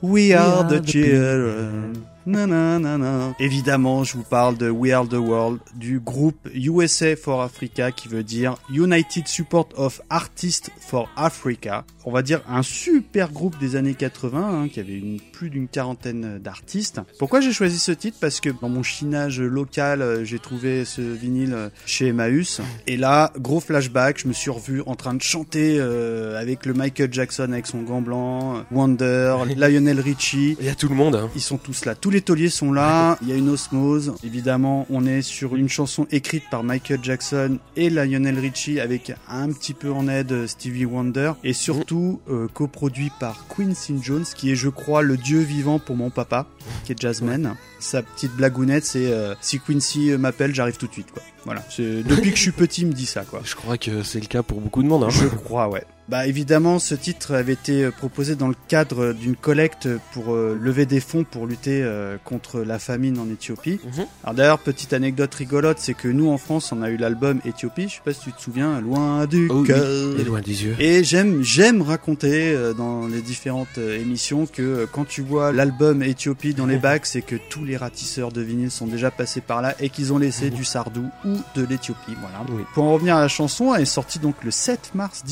[0.00, 2.06] We are the children.
[2.06, 3.34] Na, na, na, na.
[3.40, 8.08] Évidemment, je vous parle de We Are the World, du groupe USA for Africa, qui
[8.08, 11.84] veut dire United Support of Artists for Africa.
[12.04, 15.68] On va dire un super groupe des années 80, hein, qui avait une, plus d'une
[15.68, 17.00] quarantaine d'artistes.
[17.18, 18.18] Pourquoi j'ai choisi ce titre?
[18.20, 22.60] Parce que dans mon chinage local, euh, j'ai trouvé ce vinyle euh, chez Emmaüs.
[22.86, 26.74] Et là, gros flashback, je me suis revu en train de chanter euh, avec le
[26.74, 30.56] Michael Jackson avec son gant blanc, Wonder, Lionel Richie.
[30.60, 31.14] Il y a tout le monde.
[31.16, 31.30] hein.
[31.36, 34.14] Ils sont tous là, tous les tauliers sont là, il y a une osmose.
[34.22, 39.50] Évidemment, on est sur une chanson écrite par Michael Jackson et Lionel Richie avec un
[39.50, 44.52] petit peu en aide euh, Stevie Wonder et surtout euh, coproduit par Quincy Jones qui
[44.52, 46.46] est je crois le dieu vivant pour mon papa
[46.84, 47.56] qui est jazzman.
[47.80, 51.22] Sa petite blagounette c'est euh, si Quincy m'appelle, j'arrive tout de suite quoi.
[51.44, 53.40] Voilà, depuis que je suis petit, il me dit ça quoi.
[53.44, 55.02] Je crois que c'est le cas pour beaucoup de monde.
[55.02, 55.10] Hein.
[55.10, 55.84] Je crois, ouais.
[56.08, 60.58] Bah évidemment, ce titre avait été euh, proposé dans le cadre d'une collecte pour euh,
[60.60, 63.78] lever des fonds pour lutter euh, contre la famine en Éthiopie.
[63.84, 64.06] Mhm.
[64.24, 67.88] Alors d'ailleurs, petite anecdote rigolote, c'est que nous en France, on a eu l'album Éthiopie.
[67.88, 70.18] Je sais pas si tu te souviens, loin du Oh oui, cœur.
[70.18, 70.74] Et loin des yeux.
[70.80, 76.52] Et j'aime j'aime raconter euh, dans les différentes émissions que quand tu vois l'album Éthiopie
[76.52, 79.76] dans les bacs, c'est que tous les ratisseurs de vinyle sont déjà passés par là
[79.78, 82.16] et qu'ils ont laissé du Sardou ou de l'Éthiopie.
[82.20, 82.44] Voilà.
[82.48, 82.64] Oui.
[82.74, 85.22] Pour en revenir à la chanson, elle est sortie donc le 7 mars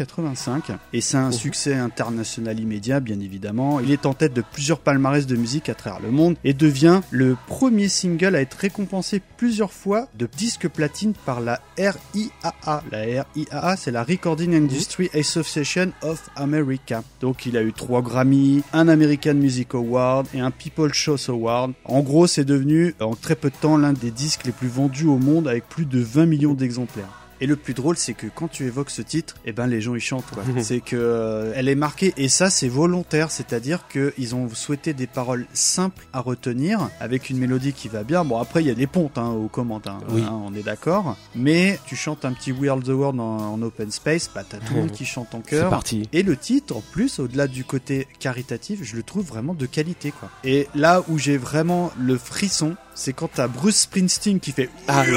[0.00, 1.32] 1985 et c'est un Mhm.
[1.32, 3.80] succès international immédiat, bien évidemment.
[3.80, 7.00] Il est en tête de plusieurs palmarès de musique à travers le monde et devient
[7.10, 12.82] le premier single à être récompensé plusieurs fois de disque platine par la RIAA.
[12.90, 12.98] La
[13.34, 17.02] RIAA, c'est la Recording Industry Association of America.
[17.20, 21.72] Donc il a eu trois Grammy, un American Music Award et un People Choice Award.
[21.84, 25.06] En gros, c'est devenu en très peu de temps l'un des disques les plus vendus
[25.06, 27.06] au monde avec plus de 20 millions d'exemplaires.
[27.40, 29.94] Et le plus drôle, c'est que quand tu évoques ce titre, eh ben les gens
[29.94, 30.26] ils chantent.
[30.32, 30.42] quoi.
[30.62, 34.92] c'est que euh, elle est marquée et ça c'est volontaire, c'est-à-dire que ils ont souhaité
[34.92, 38.24] des paroles simples à retenir avec une mélodie qui va bien.
[38.24, 40.22] Bon après il y a des pontes hein, aux commandes, hein, Oui.
[40.22, 41.16] hein, on est d'accord.
[41.34, 44.58] Mais tu chantes un petit We Are the World en, en open space, bah t'as
[44.58, 45.70] tout le monde qui chante en C'est chœur.
[45.70, 46.08] parti.
[46.12, 50.10] Et le titre, en plus, au-delà du côté caritatif, je le trouve vraiment de qualité,
[50.12, 50.28] quoi.
[50.44, 55.04] Et là où j'ai vraiment le frisson, c'est quand t'as Bruce Springsteen qui fait Ah,
[55.08, 55.16] oui.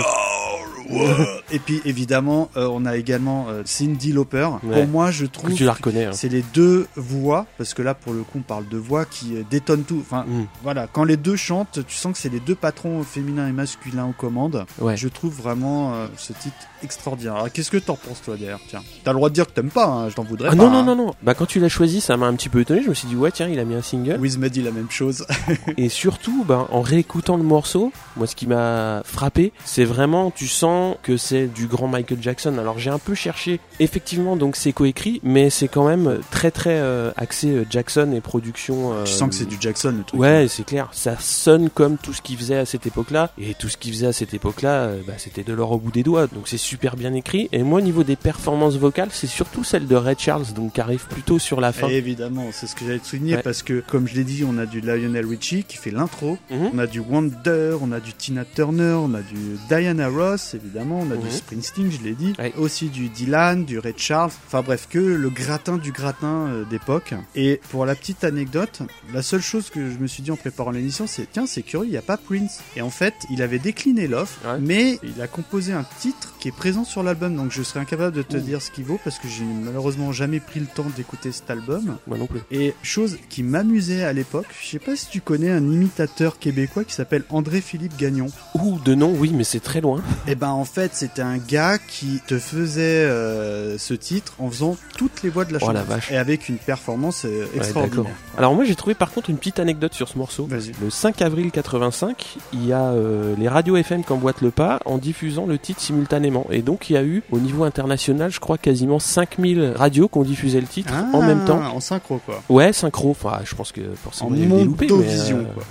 [1.52, 4.50] Et puis évidemment, euh, on a également euh, Cindy Lauper.
[4.64, 4.74] Ouais.
[4.82, 6.06] Pour moi, je Que trouve tu la reconnais.
[6.06, 6.12] hein.
[6.14, 9.36] c'est les deux voix, parce que là, pour le coup, on parle de voix qui
[9.36, 10.00] euh, détonnent tout.
[10.02, 10.46] Enfin, Mm.
[10.64, 14.06] voilà, quand les deux chantent, tu sens que c'est les deux patrons féminins et masculins
[14.08, 14.66] aux commandes.
[14.80, 14.96] Ouais.
[14.98, 17.36] Je trouve vraiment euh, ce titre extraordinaire.
[17.36, 19.70] Alors, qu'est-ce que t'en penses, toi, d'ailleurs Tiens, t'as le droit de dire que t'aimes
[19.70, 20.58] pas, hein, je t'en voudrais Ah pas.
[20.58, 20.84] non, non, hein.
[20.84, 21.14] non, non.
[21.24, 22.82] Bah, quand tu l'as choisi, ça m'a un petit peu étonné.
[22.84, 24.20] Je me suis dit, ouais, tiens, il a mis un single.
[24.20, 25.26] Wiz m'a dit la même chose.
[25.78, 30.48] Et surtout, ben, en réécoutant le morceau, moi, ce qui m'a frappé, c'est vraiment, tu
[30.48, 30.73] sens
[31.04, 32.58] que c'est du grand Michael Jackson.
[32.58, 36.80] Alors, j'ai un peu cherché, effectivement, donc c'est coécrit, mais c'est quand même très, très
[36.80, 38.94] euh, axé euh, Jackson et production.
[38.94, 40.20] euh, tu sens que c'est du Jackson, le truc.
[40.20, 40.90] Ouais, c'est clair.
[40.92, 43.32] Ça sonne comme tout ce qu'il faisait à cette époque-là.
[43.40, 45.92] Et tout ce qu'il faisait à cette époque-là, euh, bah, c'était de l'or au bout
[45.92, 46.28] des doigts.
[46.28, 47.50] Donc c'est super bien écrit.
[47.52, 50.82] Et moi, au niveau des performances vocales, c'est surtout celle de Ray Charles, donc qui
[50.82, 51.88] arrive plutôt sur la fin.
[51.90, 53.42] Et évidemment, c'est ce que j'allais te souligner Ouais.
[53.42, 56.70] parce que, comme je l'ai dit, on a du Lionel Richie qui fait l'intro, Mhm.
[56.74, 61.00] on a du Wonder, on a du Tina Turner, on a du Diana Ross, évidemment,
[61.02, 61.30] on a du.
[61.32, 65.78] Springsteen, je l'ai dit, aussi du Dylan, du Ray Charles, enfin bref, que le gratin
[65.78, 67.14] du gratin euh, d'époque.
[67.36, 68.82] Et pour la petite anecdote,
[69.14, 71.88] la seule chose que je me suis dit en préparant l'émission, c'est tiens, c'est curieux,
[71.88, 72.62] il n'y a pas Prince.
[72.76, 74.60] Et en fait, il avait décliné l'offre, Ouais.
[74.60, 78.16] mais il a composé un titre qui est présent sur l'album, donc je serais incapable
[78.16, 78.42] de te Ouh.
[78.42, 81.98] dire ce qu'il vaut parce que j'ai malheureusement jamais pris le temps d'écouter cet album.
[82.08, 82.40] Moi non plus.
[82.52, 86.84] Et chose qui m'amusait à l'époque, je sais pas si tu connais un imitateur québécois
[86.84, 88.28] qui s'appelle André-Philippe Gagnon.
[88.56, 90.02] Ouh, de nom, oui, mais c'est très loin.
[90.28, 94.78] Et ben en fait, c'était un gars qui te faisait euh, ce titre en faisant
[94.98, 96.12] toutes les voix de la Oh, chanson la vache.
[96.12, 98.12] et avec une performance euh, extraordinaire.
[98.38, 100.48] Alors moi, j'ai trouvé par contre une petite anecdote sur ce morceau.
[100.50, 104.80] Le 5 avril 85, il y a euh, les radios FM qui emboîtent le pas
[104.86, 106.46] en diffusant le titre simultanément.
[106.50, 110.18] Et donc il y a eu, au niveau international, je crois quasiment 5000 radios qui
[110.18, 111.62] ont diffusé le titre en Ah, même temps.
[111.62, 112.42] En synchro quoi.
[112.50, 113.12] Ouais, synchro.
[113.12, 115.64] Enfin, je pense que forcément En il y a eu des loupés, mais, mondovision quoi.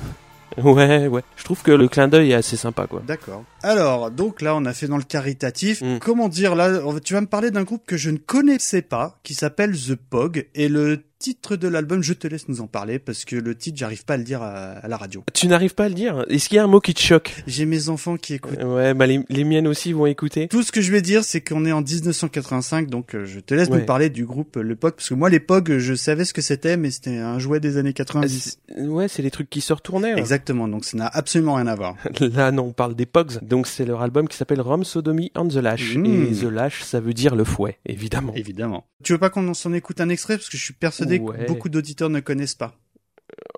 [0.63, 1.23] Ouais, ouais.
[1.37, 3.03] Je trouve que le clin d'œil est assez sympa, quoi.
[3.07, 3.45] D'accord.
[3.63, 5.83] Alors, donc là, on a fait dans le caritatif.
[5.83, 5.99] Mm.
[5.99, 9.35] Comment dire, là, tu vas me parler d'un groupe que je ne connaissais pas, qui
[9.35, 13.25] s'appelle The Pog, et le titre de l'album, je te laisse nous en parler, parce
[13.25, 15.23] que le titre, j'arrive pas à le dire à, à la radio.
[15.33, 17.43] Tu n'arrives pas à le dire Est-ce qu'il y a un mot qui te choque?
[17.47, 18.63] J'ai mes enfants qui écoutent.
[18.63, 20.49] Ouais, bah les, les miennes aussi vont écouter.
[20.49, 23.55] Tout ce que je vais dire, c'est qu'on est en 1985, donc euh, je te
[23.55, 23.79] laisse Ouais.
[23.79, 26.33] nous parler du groupe euh, Le Pog, parce que moi, les Pog, je savais ce
[26.33, 28.59] que c'était, mais c'était un jouet des années Ah, 90.
[28.77, 30.13] c'est- Ouais, c'est les trucs qui se retournaient.
[30.13, 30.17] hein.
[30.17, 31.95] Exactement, donc ça n'a absolument rien à voir.
[32.21, 33.39] Là, non, on parle des Pogs.
[33.43, 35.95] Donc, c'est leur album qui s'appelle Rome Sodomy and the Lash.
[35.97, 36.07] Mm.
[36.07, 38.33] Et The Lash, ça veut dire le fouet, évidemment.
[38.35, 38.85] Évidemment.
[39.05, 41.39] Tu veux pas qu'on s'en écoute un extrait, parce que je suis persuadé Ouais.
[41.39, 42.73] que beaucoup d'auditeurs ne connaissent pas.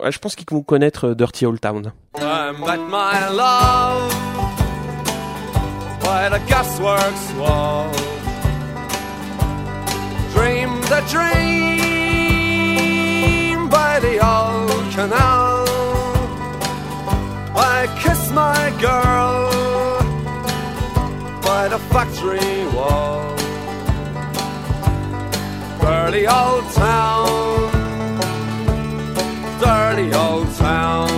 [0.03, 1.93] Ouais, je pense qu'ils vont connaître euh, Dirty Old Town.
[2.17, 4.13] I met my love
[6.01, 7.91] by the gasworks wall.
[10.35, 11.79] Dreamed a dream
[13.69, 15.65] by the old canal.
[17.57, 19.51] I kissed my girl
[21.43, 23.34] by the factory wall.
[25.85, 27.71] Dirty old town,
[29.61, 31.09] dirty old town.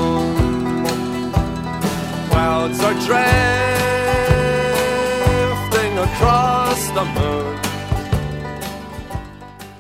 [2.31, 3.56] Clouds are drifting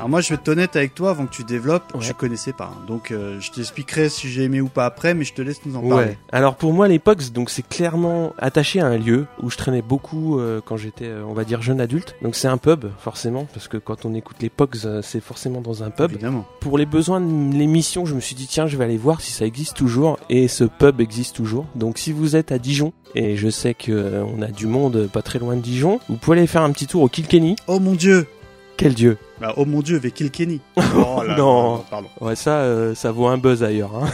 [0.07, 1.92] Alors moi, je vais être honnête avec toi avant que tu développes.
[1.92, 2.01] Ouais.
[2.01, 2.85] Je connaissais pas, hein.
[2.87, 5.75] donc euh, je t'expliquerai si j'ai aimé ou pas après, mais je te laisse nous
[5.75, 6.11] en parler.
[6.11, 6.19] Ouais.
[6.31, 9.83] Alors pour moi, les Pogs, donc c'est clairement attaché à un lieu où je traînais
[9.83, 12.14] beaucoup euh, quand j'étais, euh, on va dire, jeune adulte.
[12.23, 15.83] Donc c'est un pub, forcément, parce que quand on écoute les Pogs, c'est forcément dans
[15.83, 16.12] un pub.
[16.12, 16.47] Évidemment.
[16.61, 19.33] Pour les besoins de l'émission, je me suis dit tiens, je vais aller voir si
[19.33, 21.66] ça existe toujours et ce pub existe toujours.
[21.75, 25.23] Donc si vous êtes à Dijon et je sais que on a du monde pas
[25.23, 27.57] très loin de Dijon, vous pouvez aller faire un petit tour au Kilkenny.
[27.66, 28.29] Oh mon dieu
[28.77, 30.61] Quel dieu bah, Oh mon dieu, avec Kilkenny.
[30.97, 31.85] Oh là Non.
[31.91, 32.09] pardon.
[32.21, 34.07] Ouais, ça euh, ça vaut un buzz ailleurs hein.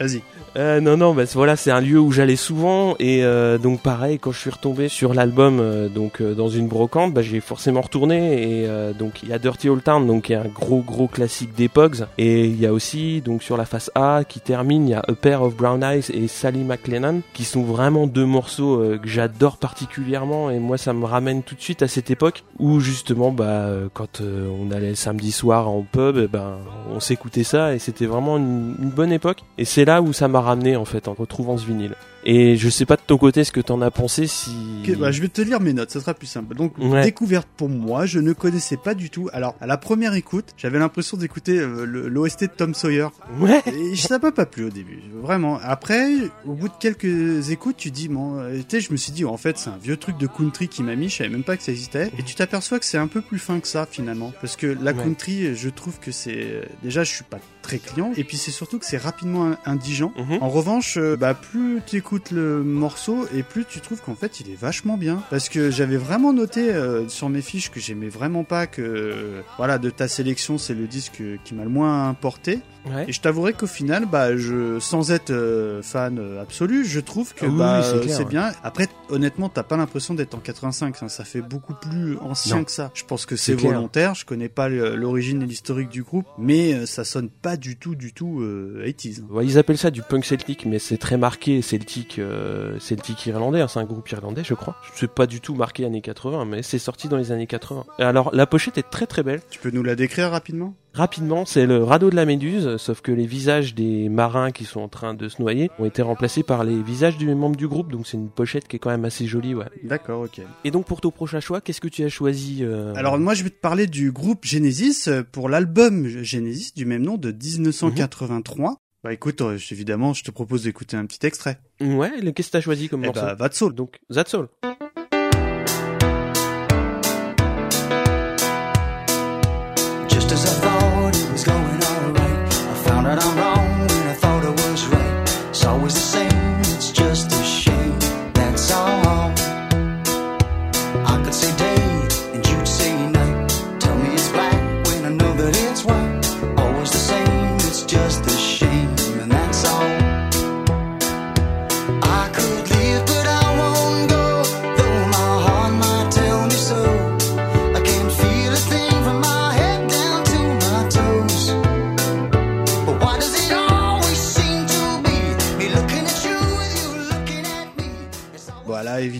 [0.00, 0.22] Vas-y.
[0.56, 4.20] Euh, non, non, bah, voilà, c'est un lieu où j'allais souvent et euh, donc pareil,
[4.20, 7.80] quand je suis retombé sur l'album, euh, donc euh, dans une brocante, bah, j'ai forcément
[7.80, 10.80] retourné et euh, donc il y a Dirty Old Town, donc qui est un gros
[10.80, 14.38] gros classique des Pogs et il y a aussi donc sur la face A qui
[14.38, 18.06] termine, il y a A Pair of Brown Eyes et Sally McLennan qui sont vraiment
[18.06, 21.88] deux morceaux euh, que j'adore particulièrement et moi ça me ramène tout de suite à
[21.88, 26.58] cette époque où justement bah quand on allait le samedi soir en pub, eh ben
[26.94, 30.28] on s'écoutait ça et c'était vraiment une, une bonne époque et c'est là où ça
[30.28, 31.96] m'a ramené en fait en retrouvant ce vinyle.
[32.26, 34.50] Et je sais pas de ton côté ce que t'en as pensé si
[34.98, 36.54] bah, je vais te lire mes notes, ça sera plus simple.
[36.54, 37.02] Donc, Ouais.
[37.02, 39.28] découverte pour moi, je ne connaissais pas du tout.
[39.32, 43.08] Alors, à la première écoute, j'avais l'impression d'écouter euh, l'OST de Tom Sawyer.
[43.40, 43.62] Ouais.
[43.66, 45.58] Et ça m'a pas plu au début, vraiment.
[45.62, 46.08] Après,
[46.46, 49.24] au bout de quelques écoutes, tu dis, bon, euh, tu sais, je me suis dit,
[49.24, 51.56] en fait, c'est un vieux truc de country qui m'a mis, je savais même pas
[51.56, 52.10] que ça existait.
[52.18, 54.32] Et tu t'aperçois que c'est un peu plus fin que ça, finalement.
[54.40, 55.02] Parce que la Ouais.
[55.02, 58.12] country, je trouve que c'est, déjà, je suis pas très client.
[58.16, 60.12] Et puis, c'est surtout que c'est rapidement in- indigent.
[60.16, 60.38] Mhm.
[60.40, 64.40] En revanche, euh, bah, plus tu écoutes le morceau et plus tu trouves qu'en fait
[64.40, 65.22] il est vachement bien.
[65.30, 69.40] Parce que j'avais vraiment noté euh, sur mes fiches que j'aimais vraiment pas que euh,
[69.56, 72.60] voilà de ta sélection c'est le disque qui m'a le moins importé.
[72.86, 73.06] Ouais.
[73.08, 77.46] Et je t'avouerai qu'au final, bah, je, sans être euh, fan absolu, je trouve que
[77.46, 78.24] Ah oui, bah, oui, c'est euh, ouais.
[78.26, 78.52] bien.
[78.62, 81.02] Après, honnêtement, t'as pas l'impression d'être en 85.
[81.02, 81.08] hein.
[81.08, 82.64] Ça fait beaucoup plus ancien Non.
[82.64, 82.90] que ça.
[82.92, 84.14] Je pense que c'est volontaire.
[84.14, 88.12] Je connais pas l'origine et l'historique du groupe, mais ça sonne pas du tout, du
[88.12, 89.22] tout euh, 80s.
[89.30, 93.60] Ouais, ils appellent ça du punk celtique, mais c'est très marqué celtique, euh, celtique irlandais.
[93.60, 94.76] hein, c'est un groupe irlandais, je crois.
[94.94, 97.84] C'est pas du tout marqué années 80, mais c'est sorti dans les années 80.
[97.98, 99.40] Et Alors, la pochette est très très belle.
[99.50, 100.74] Tu peux nous la décrire rapidement?
[100.94, 104.80] Rapidement, c'est le radeau de la Méduse, sauf que les visages des marins qui sont
[104.80, 107.90] en train de se noyer ont été remplacés par les visages des membres du groupe,
[107.90, 109.66] donc c'est une pochette qui est quand même assez jolie, ouais.
[109.82, 110.40] D'accord, ok.
[110.62, 113.42] Et donc pour ton prochain choix, qu'est-ce que tu as choisi euh, Alors moi, je
[113.42, 118.76] vais te parler du groupe Genesis euh, pour l'album Genesis du même nom de 1983.
[119.04, 121.58] Bah écoute, euh, évidemment, je te propose d'écouter un petit extrait.
[121.80, 123.74] Ouais, le- qu'est-ce que t'as choisi comme Eh morceau bah, That's All.
[123.74, 124.48] Donc, That's All.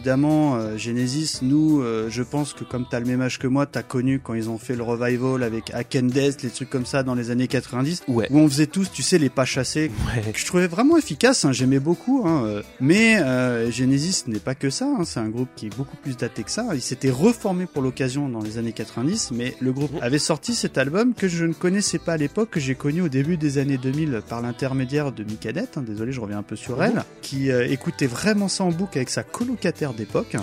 [0.09, 3.65] Évidemment, euh, Genesis, nous, euh, je pense que comme t'as le même âge que moi,
[3.65, 6.85] t'as connu quand ils ont fait le revival avec Hack and Death, les trucs comme
[6.85, 8.27] ça dans les années 90, Ouais.
[8.31, 10.31] où on faisait tous, tu sais, les pas chassés, Ouais.
[10.31, 14.55] que je trouvais vraiment efficace, hein, j'aimais beaucoup, hein, euh, mais euh, Genesis n'est pas
[14.55, 17.11] que ça, hein, c'est un groupe qui est beaucoup plus daté que ça, il s'était
[17.11, 21.29] reformé pour l'occasion dans les années 90, mais le groupe avait sorti cet album que
[21.29, 24.43] je ne connaissais pas à l'époque, que j'ai connu au début des années 2000 par
[24.43, 28.65] l'intermédiaire de Micadette, hein, désolé je reviens un peu sur elle, qui écoutait vraiment ça
[28.65, 30.37] en boucle avec sa colocataire d'époque.
[30.39, 30.43] Oh.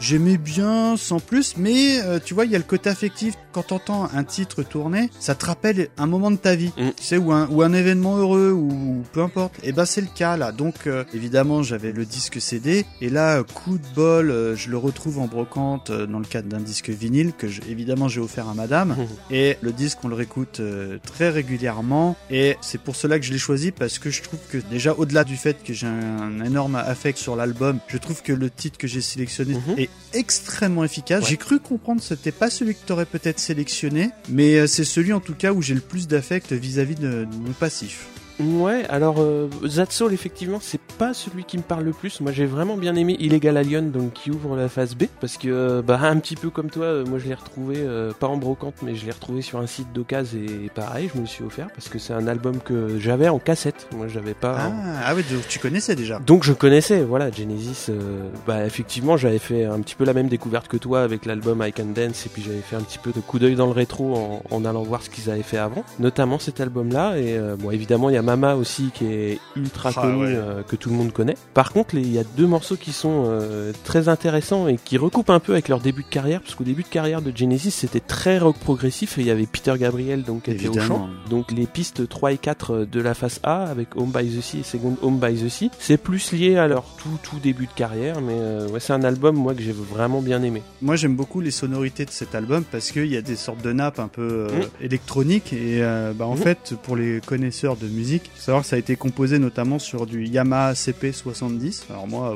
[0.00, 3.34] J'aimais bien sans plus, mais euh, tu vois, il y a le côté affectif.
[3.52, 6.90] Quand t'entends un titre tourner, ça te rappelle un moment de ta vie, Mm.
[6.96, 9.54] tu sais, ou un, ou un événement heureux, ou, ou peu importe.
[9.62, 10.52] Et ben c'est le cas là.
[10.52, 14.76] Donc euh, évidemment, j'avais le disque CD, et là, coup de bol, euh, je le
[14.76, 18.48] retrouve en brocante euh, dans le cadre d'un disque vinyle que je- évidemment j'ai offert
[18.48, 18.96] à Madame.
[19.30, 22.16] Et le disque, on le réécoute euh, très régulièrement.
[22.30, 25.24] Et c'est pour cela que je l'ai choisi parce que je trouve que déjà au-delà
[25.24, 28.78] du fait que j'ai un, un énorme affect sur l'album, je trouve que le titre
[28.78, 29.78] que j'ai sélectionné Mhm.
[29.78, 31.22] est extrêmement efficace.
[31.24, 31.30] Ouais.
[31.30, 35.12] J'ai cru comprendre que c'était pas celui que t'aurais peut-être sélectionné, mais euh, c'est celui
[35.12, 38.06] en tout cas où j'ai le plus d'affect vis-à-vis de, de mon passif.
[38.40, 42.20] Ouais, alors euh, That Soul, effectivement, c'est pas celui qui me parle le plus.
[42.20, 45.48] Moi, j'ai vraiment bien aimé Illegal Alien, donc qui ouvre la phase B, parce que
[45.48, 48.36] euh, bah un petit peu comme toi, euh, moi je l'ai retrouvé euh, pas en
[48.36, 51.42] brocante, mais je l'ai retrouvé sur un site d'occasion et pareil, je me le suis
[51.42, 53.88] offert parce que c'est un album que j'avais en cassette.
[53.96, 54.56] Moi, j'avais pas.
[54.56, 54.72] Ah, en-
[55.06, 56.20] ah ouais, donc tu connaissais déjà.
[56.20, 57.86] Donc je connaissais, voilà, Genesis.
[57.90, 61.60] euh, bah effectivement, j'avais fait un petit peu la même découverte que toi avec l'album
[61.66, 63.72] I Can Dance, et puis j'avais fait un petit peu de coup d'œil dans le
[63.72, 67.18] rétro en, en allant voir ce qu'ils avaient fait avant, notamment cet album-là.
[67.18, 70.34] Et euh, bon, évidemment, il y a Mama aussi qui est ultra Ah, connu, ouais.
[70.34, 71.36] euh, que tout le monde connaît.
[71.54, 75.30] Par contre, il y a deux morceaux qui sont euh, très intéressants et qui recoupent
[75.30, 78.00] un peu avec leur début de carrière, parce qu'au début de carrière de Genesis, c'était
[78.00, 81.08] très rock progressif et il y avait Peter Gabriel donc qui était au chant.
[81.30, 84.58] Donc les pistes 3 et 4 de la face A avec Home by the Sea
[84.60, 87.72] et Second Home by the Sea, c'est plus lié à leur tout tout début de
[87.72, 90.62] carrière, mais euh, ouais, c'est un album moi que j'ai vraiment bien aimé.
[90.82, 93.72] Moi, j'aime beaucoup les sonorités de cet album parce qu'il y a des sortes de
[93.72, 94.84] nappes un peu euh, Mm.
[94.84, 96.38] électroniques et euh, bah, en Mm.
[96.38, 100.06] fait, pour les connaisseurs de musique, faut savoir que ça a été composé notamment sur
[100.06, 101.82] du Yamaha CP70.
[101.90, 102.34] Alors moi,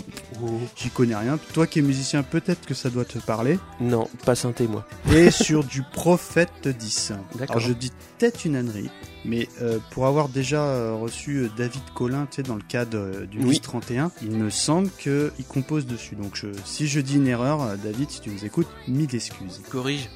[0.76, 1.38] j'y connais rien.
[1.52, 3.58] Toi qui es musicien, peut-être que ça doit te parler.
[3.80, 4.86] Non, pas synthé moi.
[5.12, 7.12] Et sur du Prophet 10.
[7.38, 7.56] D'accord.
[7.56, 8.90] Alors je dis peut-être une ânerie,
[9.24, 12.98] mais euh, pour avoir déjà euh, reçu euh, David Collin, tu sais, dans le cadre
[12.98, 13.50] euh, du Oui.
[13.50, 16.14] Bis 31, il me semble qu'il compose dessus.
[16.16, 19.60] Donc je- si je dis une erreur, David, si tu nous écoutes, mille excuses.
[19.70, 20.08] Corrige.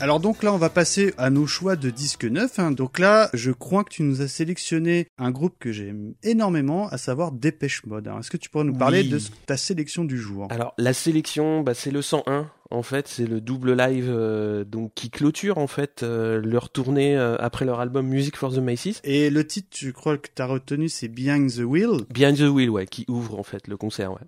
[0.00, 2.58] Alors donc là, on va passer à nos choix de disques neufs.
[2.58, 2.70] hein.
[2.70, 6.98] Donc là, je crois que tu nous as sélectionné un groupe que j'aime énormément, à
[6.98, 8.06] savoir Dépêche Mode.
[8.08, 9.08] Alors, Est-ce que tu pourrais nous parler Oui.
[9.08, 10.48] de ta sélection du jour?
[10.50, 12.50] Alors la sélection, bah, c'est le 101.
[12.70, 17.16] En fait, c'est le double live euh, donc qui clôture en fait euh, leur tournée
[17.16, 19.00] euh, après leur album Music for the Macy's.
[19.04, 22.00] Et le titre, je crois que tu as retenu, c'est Behind the Wheel?
[22.12, 24.18] Behind the Wheel, ouais, qui ouvre en fait le concert, ouais.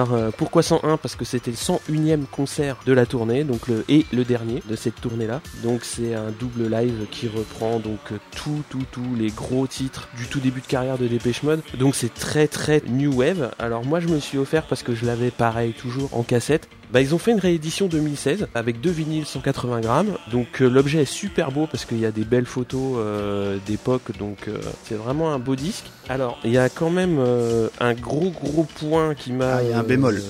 [0.00, 4.06] Alors euh, pourquoi 101 Parce que c'était le 101e concert de la tournée, donc et
[4.14, 5.42] le dernier de cette tournée-là.
[5.62, 10.08] Donc c'est un double live qui reprend donc euh, tout, tout, tous les gros titres
[10.16, 11.60] du tout début de carrière de Dépêche Mode.
[11.78, 13.50] Donc c'est très, très new wave.
[13.58, 16.66] Alors moi je me suis offert parce que je l'avais pareil toujours en cassette.
[16.92, 20.16] Bah ils ont fait une réédition 2016 avec deux vinyles 180 grammes.
[20.32, 24.16] Donc euh, l'objet est super beau parce qu'il y a des belles photos euh, d'époque.
[24.18, 25.84] Donc euh, c'est vraiment un beau disque.
[26.08, 29.56] Alors il y a quand même euh, un gros gros point qui m'a.
[29.56, 30.20] Ah, il y a un bémol.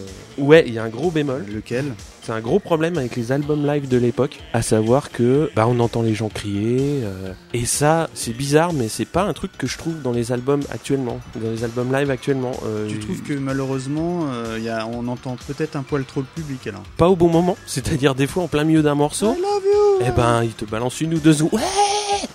[0.41, 1.45] Ouais, il y a un gros bémol.
[1.53, 5.67] Lequel C'est un gros problème avec les albums live de l'époque, à savoir que bah
[5.69, 9.53] on entend les gens crier euh, et ça c'est bizarre mais c'est pas un truc
[9.57, 12.53] que je trouve dans les albums actuellement, dans les albums live actuellement.
[12.67, 16.21] Euh, Tu trouves que malheureusement, euh, il y a, on entend peut-être un poil trop
[16.21, 19.33] le public alors pas au bon moment, c'est-à-dire des fois en plein milieu d'un morceau,
[19.33, 21.61] I love you eh ben il te balance une ou deux ouais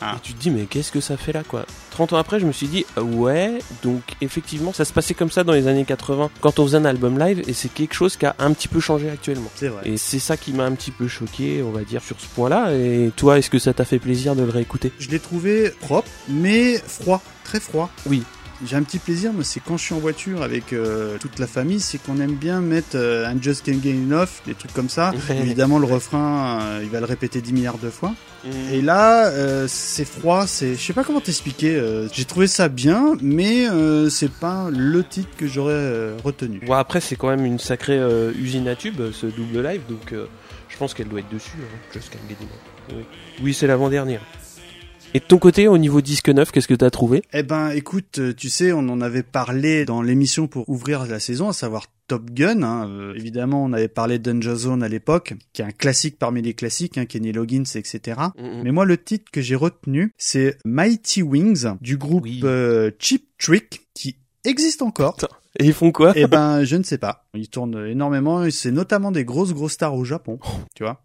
[0.01, 0.15] Ah.
[0.17, 1.65] et tu te dis mais qu'est-ce que ça fait là quoi?
[1.91, 5.31] 30 ans après je me suis dit euh, ouais donc effectivement ça se passait comme
[5.31, 8.15] ça dans les années 80 quand on faisait un album live et c'est quelque chose
[8.15, 9.49] qui a un petit peu changé actuellement.
[9.55, 9.81] C'est vrai.
[9.85, 12.73] Et c'est ça qui m'a un petit peu choqué, on va dire, sur ce point-là.
[12.73, 14.91] Et toi, est-ce que ça t'a fait plaisir de le réécouter?
[14.99, 17.89] Je l'ai trouvé propre, mais froid, très froid.
[18.05, 18.23] Oui.
[18.63, 21.47] J'ai un petit plaisir, mais c'est quand je suis en voiture avec euh, toute la
[21.47, 24.87] famille, c'est qu'on aime bien mettre euh, un Just Can't Get Enough, des trucs comme
[24.87, 25.11] ça.
[25.29, 25.39] Ouais.
[25.39, 28.13] Évidemment, le refrain, euh, il va le répéter 10 milliards de fois.
[28.71, 31.81] Et là, euh, c'est froid, c'est, je sais pas comment t'expliquer.
[32.13, 33.65] J'ai trouvé ça bien, mais
[34.09, 36.61] c'est pas le titre que j'aurais retenu.
[36.65, 37.99] Bon, après, c'est quand même une sacrée
[38.37, 40.13] usine à tube, ce double live, donc
[40.69, 42.97] je pense qu'elle doit être dessus, hein, Just Can't Get Enough.
[42.99, 43.05] Oui,
[43.41, 44.21] oui c'est l'avant-dernière.
[45.15, 47.21] Et de ton côté, au niveau disque neuf, qu'est-ce que t'as trouvé?
[47.31, 51.21] Eh ben, écoute, euh, tu sais, on en avait parlé dans l'émission pour ouvrir la
[51.21, 52.63] saison, à savoir Top Gun.
[52.63, 52.89] hein.
[52.89, 56.41] Euh, évidemment, on avait parlé de Danger Zone à l'époque, qui est un classique parmi
[56.41, 58.19] les classiques, hein, Kenny Loggins, etc.
[58.37, 62.41] Mais moi, le titre que j'ai retenu, c'est Mighty Wings du groupe Oui.
[62.43, 65.15] euh, Cheap Trick, qui existe encore.
[65.57, 66.11] Et ils font quoi?
[66.17, 67.23] Eh ben, je ne sais pas.
[67.35, 70.39] Ils tournent énormément, et c'est notamment des grosses grosses stars au Japon,
[70.75, 71.01] tu vois.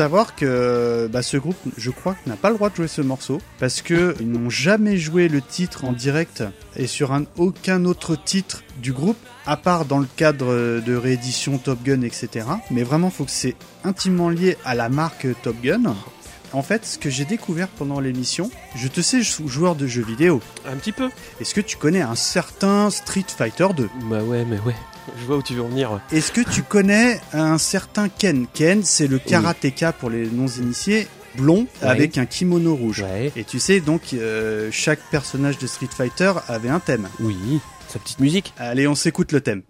[0.00, 3.38] Savoir que bah, ce groupe, je crois, n'a pas le droit de jouer ce morceau
[3.58, 6.42] parce que ils n'ont jamais joué le titre en direct
[6.74, 11.58] et sur un, aucun autre titre du groupe, à part dans le cadre de réédition
[11.58, 12.46] Top Gun, etc.
[12.70, 15.94] Mais vraiment, faut que c'est intimement lié à la marque Top Gun.
[16.52, 20.02] En fait, ce que j'ai découvert pendant l'émission, je te sais jou- joueur de jeux
[20.04, 20.40] vidéo.
[20.66, 21.08] Un petit peu.
[21.40, 24.74] Est-ce que tu connais un certain Street Fighter 2 Bah ouais, mais ouais.
[25.20, 25.92] Je vois où tu veux en venir.
[25.92, 25.98] ouais.
[26.12, 28.46] Est-ce que tu connais un certain Ken?
[28.52, 31.88] Ken, c'est le karatéka pour les non-initiés, blond, Ouais.
[31.88, 33.02] avec un kimono rouge.
[33.02, 33.32] Ouais.
[33.36, 37.08] Et tu sais, donc, euh, chaque personnage de Street Fighter avait un thème.
[37.20, 37.36] Oui.
[37.88, 38.52] Sa petite musique.
[38.58, 39.62] Allez, on s'écoute le thème.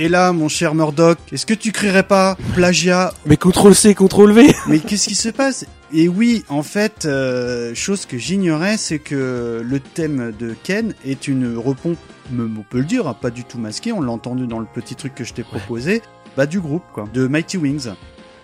[0.00, 4.32] Et là, mon cher Murdoch, est-ce que tu crierais pas plagiat Mais CTRL C, CTRL
[4.32, 5.66] V Mais qu'est-ce qui se passe?
[5.92, 11.26] Et oui, en fait, euh, chose que j'ignorais, c'est que le thème de Ken est
[11.26, 11.98] une repompe,
[12.32, 14.94] on peut le dire, hein, pas du tout masqué, on l'a entendu dans le petit
[14.94, 16.00] truc que je t'ai proposé,
[16.36, 17.88] bah du groupe, quoi, de Mighty Wings.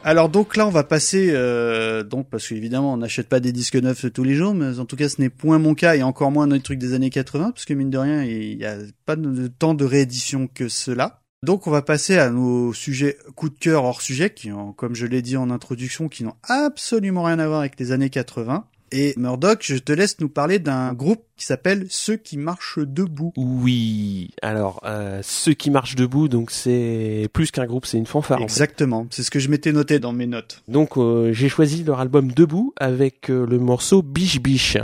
[0.03, 3.77] Alors donc là, on va passer, euh, donc parce qu'évidemment, on n'achète pas des disques
[3.77, 6.33] neufs tous les jours, mais en tout cas, ce n'est point mon cas, et encore
[6.33, 8.75] moins notre truc des années 80, parce que mine de rien, il n'y a
[9.07, 11.21] pas de tant de réédition que cela.
[11.45, 14.95] Donc on va passer à nos sujets coup de cœur hors sujet, qui ont, comme
[14.95, 18.65] je l'ai dit en introduction, qui n'ont absolument rien à voir avec les années 80.
[18.93, 23.33] Et Murdoch, je te laisse nous parler d'un groupe qui s'appelle Ceux qui marchent debout.
[23.37, 24.31] Oui.
[24.41, 28.39] Alors, euh, ceux qui marchent debout, donc c'est plus qu'un groupe, c'est une fanfare.
[28.39, 28.45] en fait.
[28.45, 30.63] Exactement, c'est ce que je m'étais noté dans mes notes.
[30.69, 34.79] Donc euh, j'ai choisi leur album Debout avec euh, le morceau Biche Biche.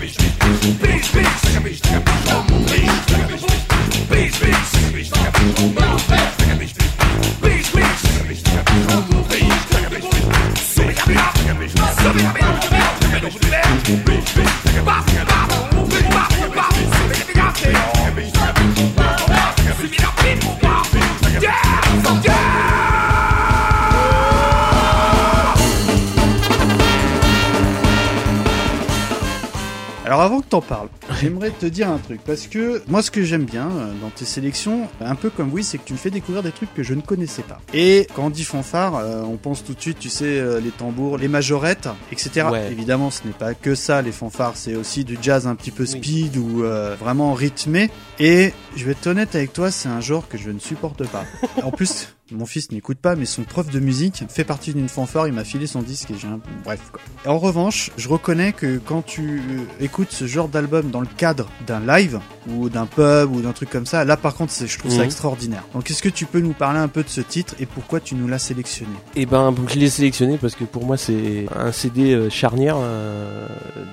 [0.00, 3.44] bitch, bitch, bitch, a bitch, suck a bitch, oh, please, suck a bitch,
[4.08, 6.72] bitch, bitch, suck a bitch, suck a bitch, oh, mouth fast, a bitch,
[7.40, 10.08] bitch, bitch, a bitch, suck a bitch, oh, please, suck a bitch,
[10.56, 14.28] suck a bitch, suck a bitch, suck a bitch, suck a bitch, suck a bitch,
[14.36, 14.96] bitch, suck a a
[18.10, 18.40] bitch,
[21.42, 22.20] Yeah!
[22.24, 22.69] Yeah!
[30.10, 30.88] Alors avant que t'en parles,
[31.20, 34.24] j'aimerais te dire un truc parce que moi ce que j'aime bien euh, dans tes
[34.24, 36.94] sélections, un peu comme oui, c'est que tu me fais découvrir des trucs que je
[36.94, 37.60] ne connaissais pas.
[37.72, 40.72] Et quand on dit fanfare, euh, on pense tout de suite, tu sais, euh, les
[40.72, 42.48] tambours, les majorettes, etc.
[42.50, 42.72] Ouais.
[42.72, 45.86] Évidemment, ce n'est pas que ça les fanfares, c'est aussi du jazz un petit peu
[45.86, 47.88] speed ou euh, vraiment rythmé.
[48.18, 51.24] Et je vais être honnête avec toi, c'est un genre que je ne supporte pas.
[51.62, 52.08] en plus.
[52.32, 55.26] Mon fils n'écoute pas, mais son prof de musique fait partie d'une fanfare.
[55.26, 56.40] Il m'a filé son disque et j'ai un...
[56.64, 57.00] Bref, quoi.
[57.24, 61.08] Et en revanche, je reconnais que quand tu euh, écoutes ce genre d'album dans le
[61.16, 64.78] cadre d'un live ou d'un pub ou d'un truc comme ça, là par contre, je
[64.78, 65.04] trouve ça Mhm.
[65.04, 65.64] extraordinaire.
[65.74, 68.14] Donc, est-ce que tu peux nous parler un peu de ce titre et pourquoi tu
[68.14, 68.92] nous l'as sélectionné?
[69.16, 73.46] Et ben, je l'ai sélectionné parce que pour moi c'est un CD euh, charnière euh,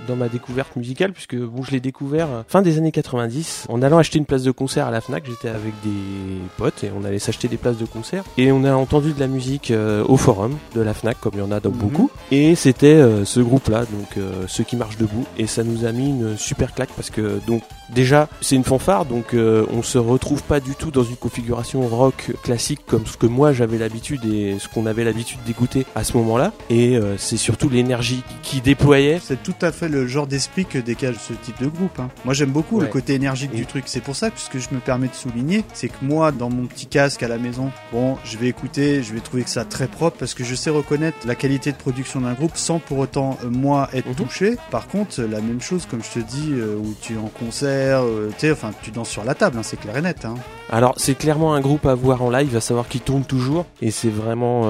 [0.08, 3.98] dans ma découverte musicale puisque bon, je l'ai découvert fin des années 90 en allant
[3.98, 5.26] acheter une place de concert à la Fnac.
[5.28, 8.74] J'étais avec des potes et on allait s'acheter des places de concert et on a
[8.74, 11.60] entendu de la musique euh, au forum de la Fnac comme il y en a
[11.60, 11.78] dans Mhm.
[11.78, 15.86] beaucoup et c'était euh, ce groupe-là donc euh, ceux qui marchent debout et ça nous
[15.86, 19.82] a mis une super claque parce que donc déjà c'est une fanfare donc euh, on
[19.84, 23.78] se retrouve pas du tout dans une configuration rock classique comme ce que moi j'avais
[23.78, 28.24] l'habitude et ce qu'on avait l'habitude d'écouter à ce moment-là et euh, c'est surtout l'énergie
[28.44, 32.00] qui déployait C'est tout à fait le genre d'esprit que dégage ce type de groupe.
[32.00, 32.10] hein.
[32.26, 33.84] Moi, j'aime beaucoup le côté énergique Et- du truc.
[33.88, 36.50] C'est pour ça que ce que je me permets de souligner, c'est que moi, dans
[36.50, 39.66] mon petit casque à la maison, bon, je vais écouter, je vais trouver que ça
[39.66, 42.98] très propre parce que je sais reconnaître la qualité de production d'un groupe sans pour
[43.00, 44.16] autant euh, moi être Mhm.
[44.16, 44.58] touché.
[44.72, 48.02] Par contre, la même chose, comme je te dis, euh, où tu es en concert,
[48.04, 50.26] euh, tu enfin, tu danses sur la table, hein, c'est clair et net.
[50.26, 50.36] Hein.
[50.70, 53.90] alors c'est clairement un groupe à voir en live à savoir qu'ils tournent toujours et
[53.90, 54.64] c'est vraiment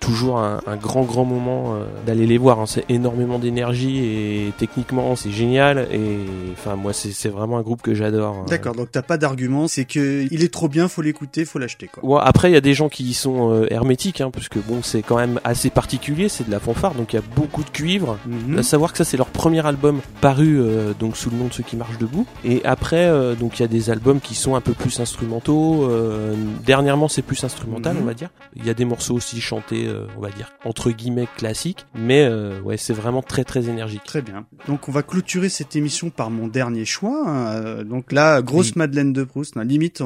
[0.00, 1.76] toujours un, un grand grand moment
[2.06, 2.64] d'aller les voir hein.
[2.66, 6.20] c'est énormément d'énergie et techniquement c'est génial et
[6.52, 8.46] enfin moi c'est vraiment un groupe que j'adore.
[8.48, 11.88] D'accord, donc t'as pas d'argument, c'est que il est trop bien, faut l'écouter, faut l'acheter,
[11.92, 12.04] quoi.
[12.04, 14.58] Ouais, après, il y a des gens qui y sont euh, hermétiques, hein, parce que
[14.58, 17.62] bon, c'est quand même assez particulier, c'est de la fanfare, donc il y a beaucoup
[17.64, 18.18] de cuivre.
[18.26, 18.58] Mhm.
[18.58, 21.52] À savoir que ça, c'est leur premier album paru euh, donc sous le nom de
[21.52, 22.26] ceux qui marchent debout.
[22.44, 25.84] Et après, euh, donc il y a des albums qui sont un peu plus instrumentaux.
[25.90, 28.02] euh, dernièrement, c'est plus instrumental, Mhm.
[28.02, 28.30] on va dire.
[28.56, 32.22] Il y a des morceaux aussi chantés, euh, on va dire entre guillemets classiques, mais
[32.24, 34.02] euh, ouais, c'est vraiment très très énergique.
[34.04, 34.46] Très bien.
[34.66, 37.24] Donc on va clôturer cette émission par mon dernier choix.
[37.26, 37.82] hein.
[37.84, 38.72] Donc là, grosse Oui.
[38.76, 39.56] Madeleine de Proust.
[39.56, 39.64] hein.
[39.64, 40.02] Limite,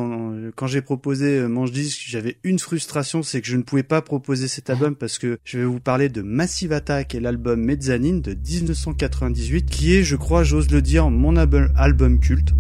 [0.56, 4.48] quand j'ai proposé Manche Disque, j'avais une frustration, c'est que je ne pouvais pas proposer
[4.48, 8.34] cet album parce que je vais vous parler de Massive Attack et l'album Mezzanine de
[8.34, 12.54] 1998, qui est, je crois, j'ose le dire, mon album, album culte.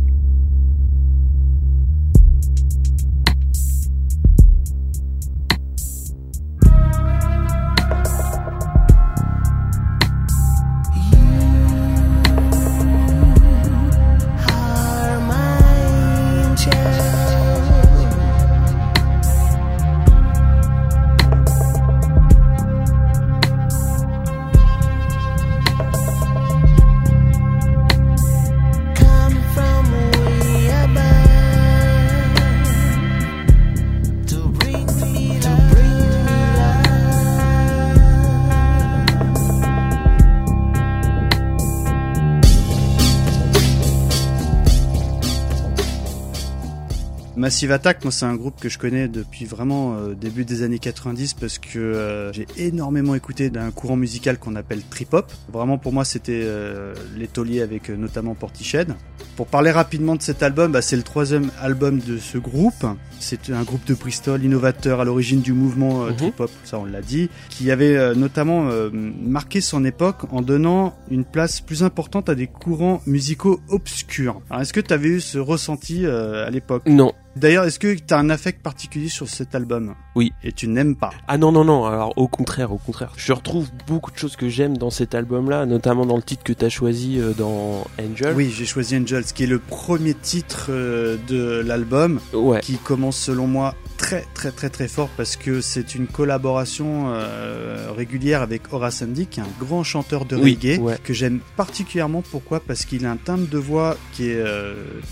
[47.46, 50.80] Massive Attack, moi c'est un groupe que je connais depuis vraiment euh, début des années
[50.80, 55.32] 90 parce que euh, j'ai énormément écouté d'un courant musical qu'on appelle trip hop.
[55.52, 58.96] Vraiment pour moi c'était euh, les tauliers avec notamment Portiched.
[59.36, 62.84] Pour parler rapidement de cet album, bah, c'est le troisième album de ce groupe.
[63.20, 66.16] C'est un groupe de Bristol innovateur à l'origine du mouvement Mhm.
[66.16, 71.24] trip hop, ça on l'a dit, qui avait notamment marqué son époque en donnant une
[71.24, 74.40] place plus importante à des courants musicaux obscurs.
[74.50, 76.82] Alors est-ce que tu avais eu ce ressenti à l'époque?
[76.86, 77.12] Non.
[77.36, 80.32] D'ailleurs, est-ce que tu as un affect particulier sur cet album Oui.
[80.42, 81.10] Et tu n'aimes pas?
[81.28, 83.12] Ah non non non, alors au contraire, au contraire.
[83.18, 86.54] Je retrouve beaucoup de choses que j'aime dans cet album-là, notamment dans le titre que
[86.54, 88.34] t'as choisi euh, dans Angel.
[88.34, 92.60] Oui, j'ai choisi Angels, qui est le premier titre euh, de l'album, Ouais.
[92.60, 97.88] qui commence selon moi très très très très fort parce que c'est une collaboration euh,
[97.94, 100.96] régulière avec Horace Andy, qui est un grand chanteur de Oui, reggae, ouais.
[101.04, 102.22] que j'aime particulièrement.
[102.30, 102.60] Pourquoi?
[102.60, 104.42] Parce qu'il a un timbre de voix qui est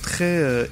[0.03, 0.65] très euh,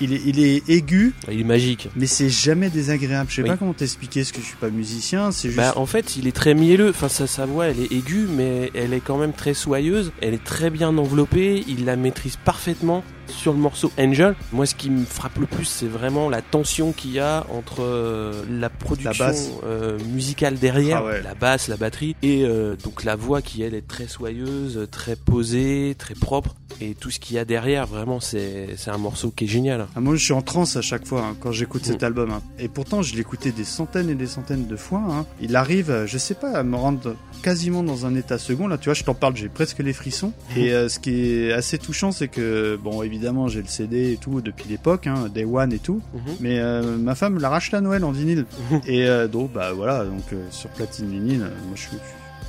[0.00, 1.88] il est, il est aigu, Il est magique.
[1.96, 3.28] mais c'est jamais désagréable.
[3.30, 3.48] Je sais Oui.
[3.48, 5.56] pas comment t'expliquer, parce que je suis pas musicien, c'est juste.
[5.58, 6.90] Bah, en fait, il est très mielleux.
[6.90, 10.12] Enfin, sa, sa voix, elle est aiguë, mais elle est quand même très soyeuse.
[10.20, 11.64] Elle est très bien enveloppée.
[11.68, 14.34] Il la maîtrise parfaitement sur le morceau Angel.
[14.52, 17.82] Moi, ce qui me frappe le plus, c'est vraiment la tension qu'il y a entre
[17.82, 19.32] euh, la production
[19.64, 21.22] euh, musicale derrière, Ah ouais.
[21.22, 25.16] la basse, la batterie, et euh, donc la voix qui elle est très soyeuse, très
[25.16, 27.86] posée, très propre, et tout ce qu'il y a derrière.
[27.86, 29.86] Vraiment, c'est un morceau qui est génial.
[29.96, 32.06] Ah, moi, je suis en transe à chaque fois hein, quand j'écoute cet Mm.
[32.06, 32.30] album.
[32.30, 32.42] hein.
[32.58, 35.02] Et pourtant, je l'ai écouté des centaines et des centaines de fois.
[35.08, 35.26] hein.
[35.40, 38.68] Il arrive, je sais pas, à me rendre quasiment dans un état second.
[38.68, 40.32] Là, tu vois, je t'en parle, j'ai presque les frissons.
[40.56, 43.17] Et ce qui est assez touchant, c'est que, bon, évidemment,
[43.48, 46.00] j'ai le CD et tout depuis l'époque, hein, Day One et tout.
[46.14, 46.20] Mhm.
[46.40, 48.44] Mais euh, ma femme l'a racheté à Noël en vinyle.
[48.70, 48.80] Mhm.
[48.86, 51.96] et euh, donc, bah voilà, donc euh, sur platine vinyle, moi, je suis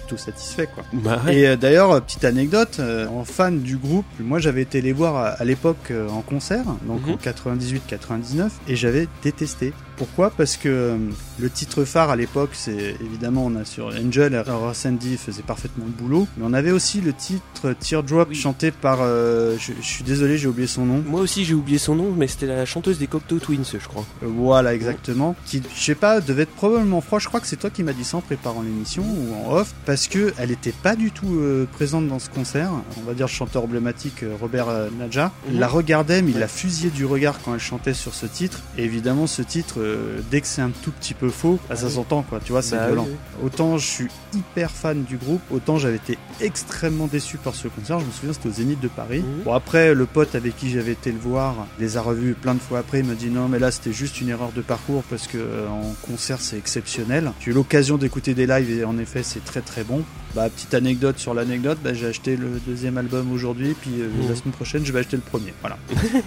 [0.02, 0.84] plutôt satisfait, quoi.
[0.94, 1.38] Bah ouais.
[1.38, 2.80] Et d'ailleurs, petite anecdote,
[3.14, 7.06] en fan du groupe, moi j'avais été les voir à, à l'époque en concert, donc
[7.06, 7.14] Mhm.
[7.14, 9.74] en 98-99, et j'avais détesté.
[10.00, 10.98] Pourquoi Parce que euh,
[11.40, 15.86] le titre phare à l'époque, c'est évidemment on a sur Angel, alors Sandy faisait parfaitement
[15.86, 18.36] le boulot, mais on avait aussi le titre Teardrop Oui.
[18.36, 21.04] chanté par, euh, je, je suis désolé, j'ai oublié son nom.
[21.06, 24.06] Moi aussi, j'ai oublié son nom, mais c'était la chanteuse des Cocteau Twins, je crois.
[24.24, 25.36] Euh, Voilà, exactement.
[25.46, 27.20] Qui, je sais pas, devait être probablement froid.
[27.20, 29.74] Je crois que c'est toi qui m'as dit ça en préparant l'émission ou en off,
[29.86, 32.72] parce que elle était pas du tout euh, présente dans ce concert.
[32.98, 35.34] On va dire le chanteur emblématique Robert Nadja.
[35.50, 35.60] Il Mhm.
[35.60, 38.62] la regardait, mais il la fusillé du regard quand elle chantait sur ce titre.
[38.78, 41.88] Et évidemment, ce titre, euh, dès que c'est un tout petit peu faux, bah, ça
[41.88, 41.94] oui.
[41.94, 42.40] s'entend, quoi.
[42.44, 43.08] Tu vois, c'est Bah violent.
[43.10, 47.68] oui, Autant je suis hyper fan du groupe, autant j'avais été extrêmement déçu par ce
[47.68, 48.00] concert.
[48.00, 49.20] Je me souviens, c'était au Zénith de Paris.
[49.20, 49.44] Mhm.
[49.46, 52.60] Bon, après, le pote avec qui j'avais été le voir, les a revus plein de
[52.60, 53.00] fois après.
[53.00, 55.68] Il m'a dit non, mais là, c'était juste une erreur de parcours parce que euh,
[55.68, 57.32] en concert, c'est exceptionnel.
[57.40, 60.04] J'ai eu l'occasion d'écouter des lives et en effet, c'est très très bon.
[60.36, 64.30] Bah, petite anecdote sur l'anecdote, bah, j'ai acheté le deuxième album aujourd'hui, puis euh, Mhm.
[64.30, 65.54] la semaine prochaine, je vais acheter le premier.
[65.62, 65.78] Voilà.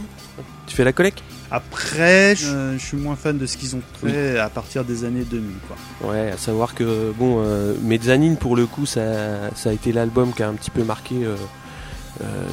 [0.66, 1.22] Tu fais la collecte?
[1.50, 5.24] Après, je, je suis moins fan de ce qu'ils ont fait à partir des années
[5.24, 6.10] 2000, quoi.
[6.10, 10.32] Ouais, à savoir que bon, euh, Mezzanine pour le coup, ça, ça a été l'album
[10.32, 11.36] qui a un petit peu marqué euh, euh,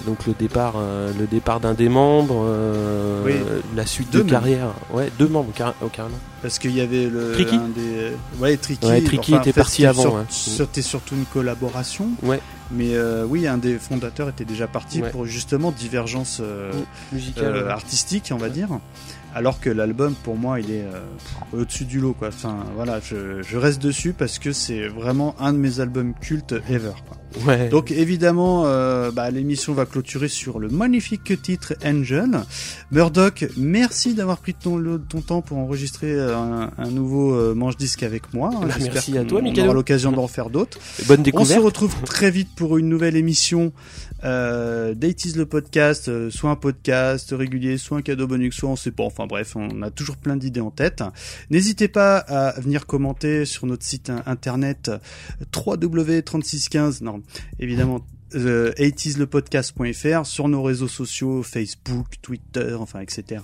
[0.06, 3.34] donc le départ, euh, le départ d'un des membres, euh, Oui.
[3.76, 4.68] la suite Deux de carrière.
[4.94, 6.18] Ouais, deux membres car- oh, carrément.
[6.42, 7.34] Parce qu'il y avait le.
[7.34, 8.12] Tricky un des...
[8.40, 8.88] Ouais, Tricky.
[8.88, 10.24] Ouais, Tricky était parti avant, sur- ouais.
[10.30, 12.10] C'était surtout une collaboration.
[12.24, 12.40] Ouais.
[12.72, 15.10] Mais euh, oui, un des fondateurs était déjà parti Ouais.
[15.10, 16.72] pour justement divergence euh,
[17.12, 17.46] Musical.
[17.46, 17.72] euh, ouais.
[17.72, 18.70] artistique, on va dire.
[19.36, 21.02] Alors que l'album, pour moi, il est euh,
[21.54, 22.30] au-dessus du lot, quoi.
[22.30, 26.56] Enfin, voilà, je, je reste dessus parce que c'est vraiment un de mes albums cultes
[26.70, 26.94] ever.
[27.08, 27.18] Quoi.
[27.46, 27.70] Ouais.
[27.70, 32.40] Donc évidemment, euh, bah, l'émission va clôturer sur le magnifique titre Angel.
[32.92, 34.82] Murdoch, merci d'avoir pris ton,
[35.28, 38.50] temps pour enregistrer euh, un, un nouveau euh, manche-disque avec moi.
[38.52, 39.66] Bah, J'espère merci à toi, qu'on Mikado.
[39.68, 40.80] aura l'occasion d'en faire d'autres.
[41.08, 41.62] Bonne On se découverte.
[41.64, 43.74] retrouve très vite pour une nouvelle émission
[44.24, 48.70] euh, Date is le podcast, euh, soit un podcast régulier, soit un cadeau bonus, soit
[48.70, 49.04] on sait pas.
[49.04, 51.04] Enfin bref, on a toujours plein d'idées en tête.
[51.50, 54.92] N'hésitez pas à venir commenter sur notre site in- internet
[55.54, 57.04] www3615.
[57.04, 57.22] Non,
[57.60, 58.02] évidemment.
[58.36, 63.42] Euh, 80slepodcast.fr sur nos réseaux sociaux Facebook, Twitter, enfin etc.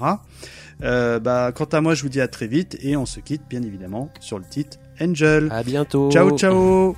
[0.83, 3.41] Euh, bah, quant à moi, je vous dis à très vite et on se quitte
[3.49, 5.47] bien évidemment sur le titre Angel.
[5.51, 6.11] À bientôt.
[6.11, 6.95] Ciao ciao